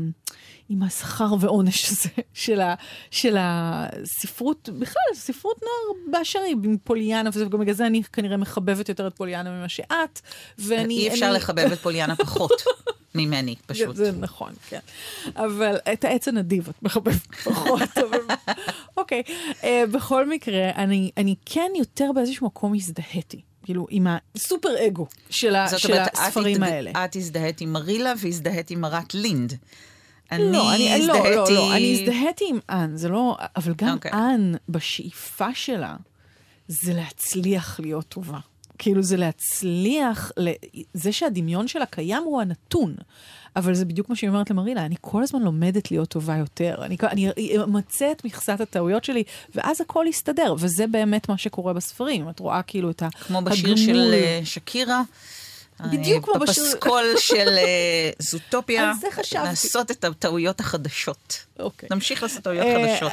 עם 0.69 0.83
השכר 0.83 1.35
ועונש 1.41 1.91
הזה 1.91 2.09
של, 2.35 2.61
ה, 2.61 2.75
של 3.11 3.37
הספרות, 3.41 4.69
בכלל, 4.79 5.03
ספרות 5.15 5.61
נוער 5.63 6.01
באשר 6.11 6.39
היא, 6.39 6.57
עם 6.65 6.77
פוליאנה, 6.85 7.31
וגם 7.33 7.61
בגלל 7.61 7.75
זה 7.75 7.87
אני 7.87 8.03
כנראה 8.03 8.37
מחבבת 8.37 8.89
יותר 8.89 9.07
את 9.07 9.17
פוליאנה 9.17 9.51
ממה 9.51 9.69
שאת, 9.69 10.21
ואני... 10.59 10.95
אי 10.99 11.09
אפשר 11.09 11.27
אני- 11.27 11.35
לחבב 11.35 11.73
את 11.73 11.79
פוליאנה 11.79 12.17
פחות 12.17 12.53
ממני, 13.15 13.55
פשוט. 13.67 13.97
זה, 13.97 14.13
זה 14.13 14.19
נכון, 14.19 14.53
כן. 14.69 14.79
אבל 15.37 15.77
את 15.93 16.05
העץ 16.05 16.29
הנדיב 16.29 16.69
את 16.69 16.83
מחבבת 16.83 17.27
פחות. 17.45 17.81
אוקיי. 18.97 19.23
uh, 19.61 19.65
בכל 19.93 20.29
מקרה, 20.29 20.71
אני, 20.71 21.11
אני 21.17 21.35
כן 21.45 21.71
יותר 21.79 22.11
באיזשהו 22.15 22.47
מקום 22.47 22.75
הזדהיתי. 22.75 23.41
כאילו, 23.67 23.87
עם 23.91 24.07
הסופר 24.37 24.69
אגו 24.87 25.07
של, 25.31 25.55
ה, 25.57 25.67
זאת 25.69 25.81
של 25.81 25.93
אומרת, 25.93 26.09
את 26.09 26.19
הספרים 26.19 26.63
הזד- 26.63 26.73
האלה. 26.73 26.91
את 27.05 27.17
הזדהית 27.17 27.61
עם 27.61 27.73
מרילה 27.73 28.13
והזדהית 28.23 28.71
עם 28.71 28.81
מרת 28.81 29.15
לינד. 29.15 29.53
לא, 30.33 30.75
אני 30.75 30.95
אני, 30.95 31.07
לא, 31.07 31.15
לא, 31.15 31.27
הזדהיתי... 31.27 31.53
לא, 31.55 31.77
אני 31.77 31.93
הזדהיתי 32.01 32.45
עם 32.49 32.59
אן, 32.71 32.97
זה 32.97 33.09
לא, 33.09 33.37
אבל 33.57 33.75
גם 33.77 33.95
אוקיי. 33.95 34.13
אן, 34.13 34.53
בשאיפה 34.69 35.55
שלה, 35.55 35.97
זה 36.69 36.95
להצליח 36.95 37.81
להיות 37.81 38.05
טובה. 38.09 38.39
כאילו 38.79 39.03
זה 39.03 39.17
להצליח. 39.17 40.33
זה 40.95 41.13
שהדמיון 41.13 41.69
שלה 41.69 41.87
קיים 41.87 42.23
הוא 42.23 42.41
הנתון. 42.41 42.95
אבל 43.57 43.75
זה 43.75 43.85
בדיוק 43.85 44.09
מה 44.09 44.17
שהיא 44.17 44.31
אומרת 44.31 44.51
למרילה, 44.51 44.85
אני 44.87 44.95
כל 45.01 45.23
הזמן 45.23 45.43
לומדת 45.43 45.91
להיות 45.91 46.09
טובה 46.09 46.37
יותר. 46.37 46.77
אני, 46.83 46.97
אני 47.03 47.31
אמצה 47.65 48.13
את 48.13 48.25
מכסת 48.25 48.61
הטעויות 48.61 49.05
שלי, 49.05 49.23
ואז 49.55 49.81
הכל 49.81 50.07
יסתדר. 50.09 50.55
וזה 50.59 50.87
באמת 50.87 51.29
מה 51.29 51.39
שקורה 51.39 51.73
בספרים. 51.73 52.29
את 52.29 52.39
רואה 52.41 52.63
כאילו 52.63 52.91
את 52.91 53.03
ה... 53.03 53.09
כמו 53.11 53.43
בשיר 53.43 53.71
הגמול. 53.71 53.87
של 53.87 54.15
אה, 54.15 54.41
שקירה. 54.45 55.03
בדיוק 55.81 56.29
אה, 56.29 56.35
כמו 56.35 56.43
בשיר- 56.47 56.65
בפסקול 56.65 57.05
של 57.19 57.49
אה, 57.59 58.11
זוטופיה. 58.19 58.93
לעשות 59.35 59.91
את 59.91 60.05
הטעויות 60.05 60.61
החדשות. 60.61 61.47
אוקיי. 61.59 61.89
נמשיך 61.93 62.23
לעשות 62.23 62.43
טעויות 62.43 62.67
אה, 62.67 62.97
חדשות. 62.99 63.13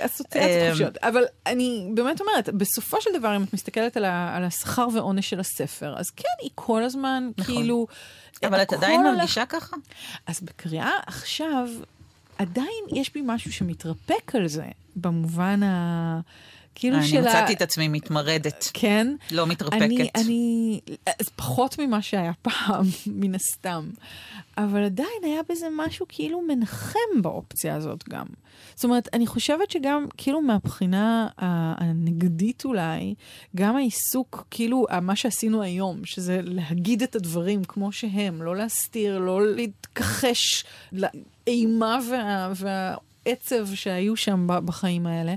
אסוציאציות 0.00 0.68
חופשיות. 0.70 0.96
אבל 0.96 1.24
אני 1.46 1.88
באמת 1.94 2.20
אומרת, 2.20 2.48
בסופו 2.48 3.00
של 3.00 3.10
דבר, 3.18 3.36
אם 3.36 3.42
את 3.42 3.52
מסתכלת 3.52 3.96
על 3.96 4.44
השכר 4.44 4.86
ועונש 4.94 5.30
של 5.30 5.40
הספר, 5.40 5.94
אז 5.98 6.10
כן, 6.10 6.24
היא 6.42 6.50
כל 6.54 6.82
הזמן, 6.82 7.30
נכון. 7.38 7.54
כאילו... 7.54 7.86
אבל 8.42 8.62
את 8.62 8.72
עדיין 8.72 9.02
מרגישה 9.02 9.46
ככה? 9.46 9.76
אז 10.26 10.40
בקריאה 10.40 10.90
עכשיו, 11.06 11.68
עדיין 12.38 12.84
יש 12.94 13.12
בי 13.14 13.22
משהו 13.24 13.52
שמתרפק 13.52 14.34
על 14.34 14.48
זה, 14.48 14.64
במובן 14.96 15.62
ה... 15.62 16.20
כאילו 16.78 16.96
אני 16.96 17.06
של 17.06 17.16
ה... 17.16 17.20
מצאתי 17.20 17.52
את 17.52 17.62
עצמי 17.62 17.88
מתמרדת, 17.88 18.70
כן. 18.74 19.14
לא 19.30 19.46
מתרפקת. 19.46 19.82
אני, 19.82 20.08
אני, 20.14 20.80
פחות 21.36 21.78
ממה 21.78 22.02
שהיה 22.02 22.32
פעם, 22.42 22.84
מן 23.20 23.34
הסתם. 23.34 23.90
אבל 24.58 24.84
עדיין 24.84 25.22
היה 25.22 25.40
בזה 25.48 25.66
משהו 25.76 26.06
כאילו 26.08 26.42
מנחם 26.48 27.22
באופציה 27.22 27.74
הזאת 27.74 28.08
גם. 28.08 28.26
זאת 28.74 28.84
אומרת, 28.84 29.08
אני 29.12 29.26
חושבת 29.26 29.70
שגם, 29.70 30.06
כאילו 30.16 30.40
מהבחינה 30.40 31.28
הנגדית 31.38 32.64
אולי, 32.64 33.14
גם 33.56 33.76
העיסוק, 33.76 34.46
כאילו, 34.50 34.86
מה 35.02 35.16
שעשינו 35.16 35.62
היום, 35.62 36.04
שזה 36.04 36.40
להגיד 36.42 37.02
את 37.02 37.16
הדברים 37.16 37.64
כמו 37.64 37.92
שהם, 37.92 38.42
לא 38.42 38.56
להסתיר, 38.56 39.18
לא 39.18 39.46
להתכחש 39.46 40.64
לאימה 40.92 41.98
וה, 42.10 42.52
והעצב 42.56 43.74
שהיו 43.74 44.16
שם 44.16 44.46
בחיים 44.64 45.06
האלה. 45.06 45.34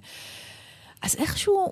אז 1.01 1.15
איכשהו, 1.15 1.71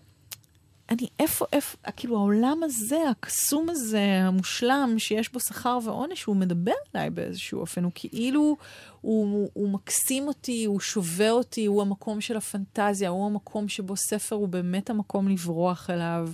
אני, 0.90 1.08
איפה, 1.20 1.46
איפה, 1.54 1.78
כאילו 1.96 2.18
העולם 2.18 2.64
הזה, 2.64 3.10
הקסום 3.10 3.70
הזה, 3.70 4.22
המושלם, 4.24 4.96
שיש 4.98 5.34
בו 5.34 5.40
שכר 5.40 5.80
ועונש, 5.84 6.24
הוא 6.24 6.36
מדבר 6.36 6.72
אליי 6.96 7.10
באיזשהו 7.10 7.60
אופן, 7.60 7.84
הוא 7.84 7.92
כאילו, 7.96 8.58
הוא, 9.02 9.50
הוא 9.54 9.70
מקסים 9.70 10.28
אותי, 10.28 10.66
הוא 10.66 10.80
שובה 10.80 11.32
אותי, 11.32 11.66
הוא 11.66 11.82
המקום 11.82 12.22
של 12.22 12.38
הפנטזיה, 12.38 13.10
הוא 13.10 13.26
המקום 13.26 13.68
שבו 13.68 13.96
ספר 13.98 14.36
הוא 14.36 14.48
באמת 14.48 14.90
המקום 14.90 15.28
לברוח 15.28 15.90
אליו. 15.90 16.30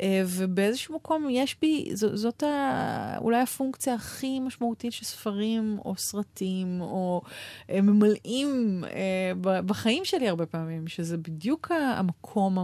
אה, 0.00 0.22
ובאיזשהו 0.26 0.94
מקום 0.94 1.26
יש 1.30 1.56
בי, 1.62 1.90
ז, 1.92 2.04
זאת 2.14 2.42
ה, 2.42 3.18
אולי 3.18 3.40
הפונקציה 3.40 3.94
הכי 3.94 4.40
משמעותית 4.40 4.92
של 4.92 5.04
ספרים 5.04 5.78
או 5.84 5.94
סרטים 5.96 6.80
או 6.80 7.22
אה, 7.70 7.80
ממלאים 7.80 8.84
אה, 8.84 9.60
בחיים 9.62 10.04
שלי 10.04 10.28
הרבה 10.28 10.46
פעמים, 10.46 10.88
שזה 10.88 11.16
בדיוק 11.16 11.70
המקום 11.70 12.58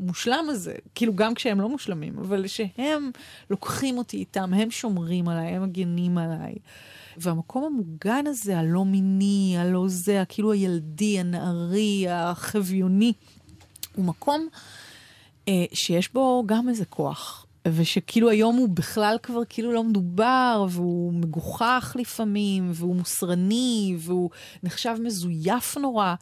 המושלם 0.00 0.44
הזה, 0.48 0.74
כאילו 0.94 1.14
גם 1.14 1.34
כשהם 1.34 1.60
לא 1.60 1.68
מושלמים, 1.68 2.18
אבל 2.18 2.46
שהם 2.46 3.10
לוקחים 3.50 3.98
אותי 3.98 4.16
איתם, 4.16 4.54
הם 4.54 4.70
שומרים 4.70 5.28
עליי, 5.28 5.46
הם 5.46 5.62
מגנים 5.62 6.18
עליי. 6.18 6.54
והמקום 7.16 7.64
המוגן 7.64 8.26
הזה, 8.26 8.58
הלא 8.58 8.84
מיני, 8.84 9.54
הלא 9.58 9.84
זה, 9.88 10.22
כאילו 10.28 10.52
הילדי, 10.52 11.18
הנערי, 11.18 12.06
החביוני, 12.10 13.12
הוא 13.96 14.04
מקום 14.04 14.48
שיש 15.72 16.12
בו 16.12 16.42
גם 16.46 16.68
איזה 16.68 16.84
כוח. 16.84 17.46
ושכאילו 17.68 18.30
היום 18.30 18.56
הוא 18.56 18.68
בכלל 18.68 19.16
כבר 19.22 19.40
כאילו 19.48 19.72
לא 19.72 19.84
מדובר, 19.84 20.66
והוא 20.70 21.12
מגוחך 21.12 21.96
לפעמים, 21.98 22.70
והוא 22.74 22.96
מוסרני, 22.96 23.96
והוא 23.98 24.30
נחשב 24.62 24.96
מזויף 25.00 25.76
נורא. 25.76 26.14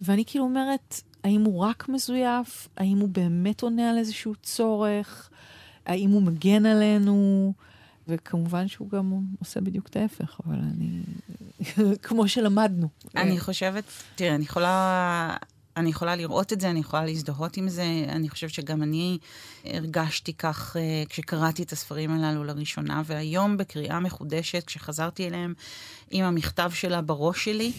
ואני 0.00 0.24
כאילו 0.26 0.44
אומרת, 0.44 1.00
האם 1.24 1.44
הוא 1.44 1.60
רק 1.60 1.88
מזויף? 1.88 2.68
האם 2.76 2.98
הוא 2.98 3.08
באמת 3.08 3.62
עונה 3.62 3.90
על 3.90 3.98
איזשהו 3.98 4.34
צורך? 4.42 5.30
האם 5.86 6.10
הוא 6.10 6.22
מגן 6.22 6.66
עלינו? 6.66 7.52
וכמובן 8.08 8.68
שהוא 8.68 8.90
גם 8.90 9.12
עושה 9.38 9.60
בדיוק 9.60 9.88
את 9.88 9.96
ההפך, 9.96 10.40
אבל 10.46 10.56
אני... 10.56 11.00
כמו 12.02 12.28
שלמדנו. 12.28 12.88
אני 13.16 13.40
חושבת, 13.40 13.84
תראה, 14.14 14.34
אני 14.34 14.44
יכולה, 14.44 15.36
אני 15.76 15.90
יכולה 15.90 16.16
לראות 16.16 16.52
את 16.52 16.60
זה, 16.60 16.70
אני 16.70 16.80
יכולה 16.80 17.04
להזדהות 17.04 17.56
עם 17.56 17.68
זה. 17.68 17.84
אני 18.08 18.28
חושבת 18.28 18.50
שגם 18.50 18.82
אני 18.82 19.18
הרגשתי 19.64 20.32
כך 20.32 20.76
uh, 20.76 21.08
כשקראתי 21.08 21.62
את 21.62 21.72
הספרים 21.72 22.10
הללו 22.10 22.44
לראשונה, 22.44 23.02
והיום 23.06 23.56
בקריאה 23.56 24.00
מחודשת, 24.00 24.64
כשחזרתי 24.66 25.26
אליהם 25.26 25.54
עם 26.10 26.24
המכתב 26.24 26.70
שלה 26.74 27.02
בראש 27.02 27.44
שלי, 27.44 27.72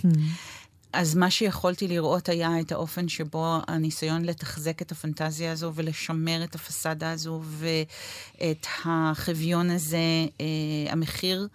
אז 0.94 1.16
מה 1.16 1.32
שיכולתי 1.32 1.88
לראות 1.88 2.30
היה 2.30 2.60
את 2.60 2.72
האופן 2.72 3.08
שבו 3.08 3.58
הניסיון 3.68 4.26
לתחזק 4.26 4.82
את 4.82 4.92
הפנטזיה 4.92 5.52
הזו 5.52 5.72
ולשמר 5.76 6.44
את 6.44 6.56
הפסאדה 6.56 7.12
הזו 7.12 7.42
ואת 7.44 8.68
החביון 8.86 9.70
הזה, 9.70 9.98
אה, 10.42 10.46
המחיר 10.92 11.48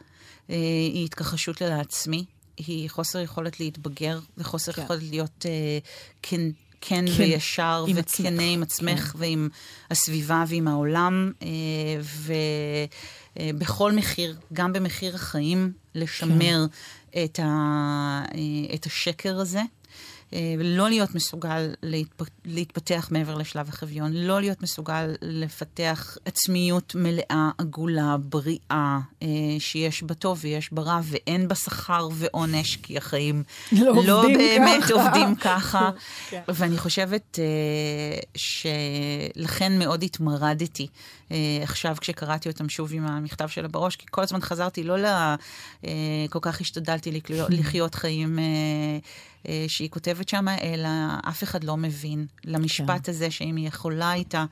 היא 0.49 1.05
התכחשות 1.05 1.61
לעצמי, 1.61 2.25
היא 2.67 2.91
חוסר 2.91 3.19
יכולת 3.21 3.61
להתבגר, 3.61 4.19
וחוסר 4.39 4.73
כן. 4.73 4.83
יכולת 4.83 5.03
להיות 5.03 5.47
אה, 5.49 5.79
כן, 6.23 6.41
כן, 6.81 7.05
כן 7.07 7.13
וישר, 7.19 7.85
וכנה 7.95 8.43
עם 8.43 8.63
עצמך, 8.63 9.01
כן. 9.01 9.19
ועם 9.19 9.49
הסביבה 9.91 10.45
ועם 10.49 10.69
העולם, 10.69 11.33
אה, 11.43 11.49
ובכל 13.45 13.93
מחיר, 13.93 14.37
גם 14.53 14.73
במחיר 14.73 15.15
החיים, 15.15 15.73
לשמר 15.95 16.67
כן. 17.13 17.25
את, 17.25 17.41
ה, 17.43 17.45
אה, 18.35 18.75
את 18.75 18.87
השקר 18.87 19.41
הזה. 19.41 19.63
אה, 20.33 20.55
לא 20.59 20.89
להיות 20.89 21.15
מסוגל 21.15 21.75
להתפתח 22.45 23.09
מעבר 23.11 23.35
לשלב 23.35 23.69
החביון, 23.69 24.13
לא 24.13 24.41
להיות 24.41 24.63
מסוגל 24.63 25.15
לפתח 25.23 26.17
עצמיות 26.25 26.95
מלאה, 26.95 27.51
עגולה, 27.59 28.17
בריאה, 28.17 28.99
אה, 29.23 29.29
שיש 29.59 30.03
בה 30.03 30.15
טוב 30.15 30.39
ויש 30.43 30.73
בה 30.73 30.83
רע, 30.83 31.01
ואין 31.05 31.49
בה 31.49 31.55
שכר 31.55 32.09
ועונש, 32.13 32.77
כי 32.77 32.97
החיים 32.97 33.43
לא, 33.73 33.95
לא 34.05 34.23
באמת 34.23 34.83
ככה. 34.83 34.95
עובדים 34.95 35.35
ככה. 35.47 35.91
כן. 36.31 36.43
ואני 36.49 36.79
חושבת 36.79 37.39
אה, 37.39 38.21
שלכן 38.37 39.79
מאוד 39.79 40.03
התמרדתי 40.03 40.87
עכשיו 41.63 41.97
כשקראתי 42.01 42.49
אותם 42.49 42.69
שוב 42.69 42.93
עם 42.93 43.07
המכתב 43.07 43.49
שלה 43.49 43.69
בראש, 43.69 43.97
כי 43.97 44.07
כל 44.11 44.23
הזמן 44.23 44.41
חזרתי, 44.41 44.85
לא 44.85 44.99
ל... 44.99 45.07
כל 46.31 46.39
כך 46.43 46.61
השתדלתי 46.61 47.21
לחיות 47.59 47.95
חיים... 47.95 48.39
אה, 49.49 49.65
שהיא 49.69 49.91
כותבת 49.91 50.29
שם, 50.29 50.47
אלא 50.49 50.89
אף 51.29 51.43
אחד 51.43 51.65
לא 51.65 51.77
מבין. 51.77 52.27
למשפט 52.45 53.05
כן. 53.05 53.13
הזה, 53.13 53.31
שאם 53.31 53.57
היא 53.57 53.69
יכולה 53.69 54.11
הייתה 54.11 54.45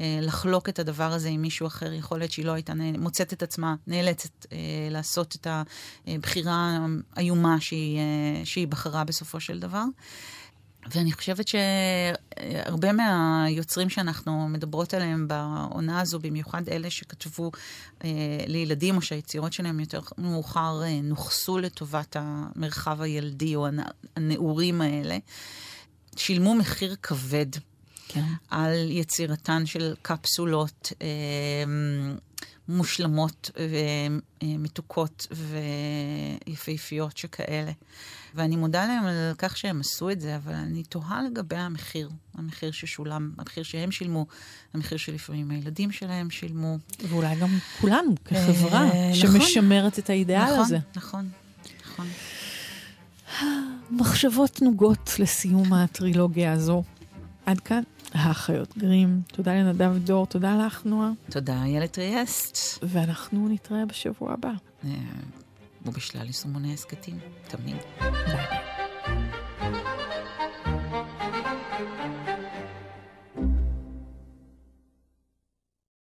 אה, 0.00 0.18
לחלוק 0.22 0.68
את 0.68 0.78
הדבר 0.78 1.12
הזה 1.12 1.28
עם 1.28 1.42
מישהו 1.42 1.66
אחר, 1.66 1.92
יכול 1.92 2.18
להיות 2.18 2.32
שהיא 2.32 2.46
לא 2.46 2.52
הייתה 2.52 2.72
מוצאת 2.98 3.32
את 3.32 3.42
עצמה, 3.42 3.74
נאלצת 3.86 4.46
אה, 4.52 4.58
לעשות 4.90 5.36
את 5.40 5.46
הבחירה 6.06 6.86
האיומה 7.16 7.60
שהיא, 7.60 8.00
שהיא 8.44 8.68
בחרה 8.68 9.04
בסופו 9.04 9.40
של 9.40 9.58
דבר. 9.58 9.84
ואני 10.86 11.12
חושבת 11.12 11.48
שהרבה 11.48 12.92
מהיוצרים 12.92 13.90
שאנחנו 13.90 14.48
מדברות 14.48 14.94
עליהם 14.94 15.28
בעונה 15.28 16.00
הזו, 16.00 16.18
במיוחד 16.18 16.68
אלה 16.68 16.90
שכתבו 16.90 17.50
אה, 18.04 18.08
לילדים, 18.46 18.96
או 18.96 19.02
שהיצירות 19.02 19.52
שלהם 19.52 19.80
יותר 19.80 20.00
מאוחר 20.18 20.82
אה, 20.82 21.00
נוכסו 21.02 21.58
לטובת 21.58 22.16
המרחב 22.18 23.00
הילדי 23.00 23.56
או 23.56 23.66
הנעורים 24.16 24.80
האלה, 24.80 25.18
שילמו 26.16 26.54
מחיר 26.54 26.96
כבד 27.02 27.46
כן. 28.08 28.24
על 28.50 28.90
יצירתן 28.90 29.66
של 29.66 29.94
קפסולות. 30.02 30.92
אה, 31.02 31.06
מושלמות 32.70 33.50
ומתוקות 34.42 35.26
ויפהפיות 36.46 37.16
שכאלה. 37.16 37.72
ואני 38.34 38.56
מודה 38.56 38.86
להם 38.86 39.06
על 39.06 39.34
כך 39.38 39.56
שהם 39.56 39.80
עשו 39.80 40.10
את 40.10 40.20
זה, 40.20 40.36
אבל 40.36 40.54
אני 40.54 40.82
תוהה 40.82 41.22
לגבי 41.22 41.56
המחיר, 41.56 42.10
המחיר 42.34 42.70
ששולם, 42.70 43.30
המחיר 43.38 43.62
שהם 43.62 43.90
שילמו, 43.90 44.26
המחיר 44.74 44.98
שלפעמים 44.98 45.50
הילדים 45.50 45.92
שלהם 45.92 46.30
שילמו. 46.30 46.78
ואולי 47.08 47.36
גם 47.36 47.58
כולנו 47.80 48.14
כחברה 48.24 48.90
אה, 48.90 49.14
שמשמרת 49.14 49.98
את 49.98 50.10
האידאל 50.10 50.44
נכון, 50.44 50.58
הזה. 50.60 50.78
נכון, 50.96 51.28
נכון. 51.86 52.06
מחשבות 53.90 54.62
נוגות 54.62 55.10
לסיום 55.18 55.72
הטרילוגיה 55.72 56.52
הזו. 56.52 56.82
עד 57.46 57.60
כאן 57.60 57.82
האחיות 58.12 58.78
גרים. 58.78 59.22
תודה 59.26 59.54
לנדב 59.54 59.92
דור, 60.04 60.26
תודה 60.26 60.66
לך, 60.66 60.84
נועה. 60.84 61.10
תודה, 61.30 61.62
איילת 61.62 61.98
ריאסט. 61.98 62.58
ואנחנו 62.82 63.48
נתראה 63.48 63.86
בשבוע 63.86 64.32
הבא. 64.32 64.52
אה, 64.84 64.90
ובשלל 65.86 66.26
יישומוני 66.26 66.74
הסכתים, 66.74 67.18
תמיד. 67.48 67.76
ביי 68.00 68.10
ביי. 68.10 68.69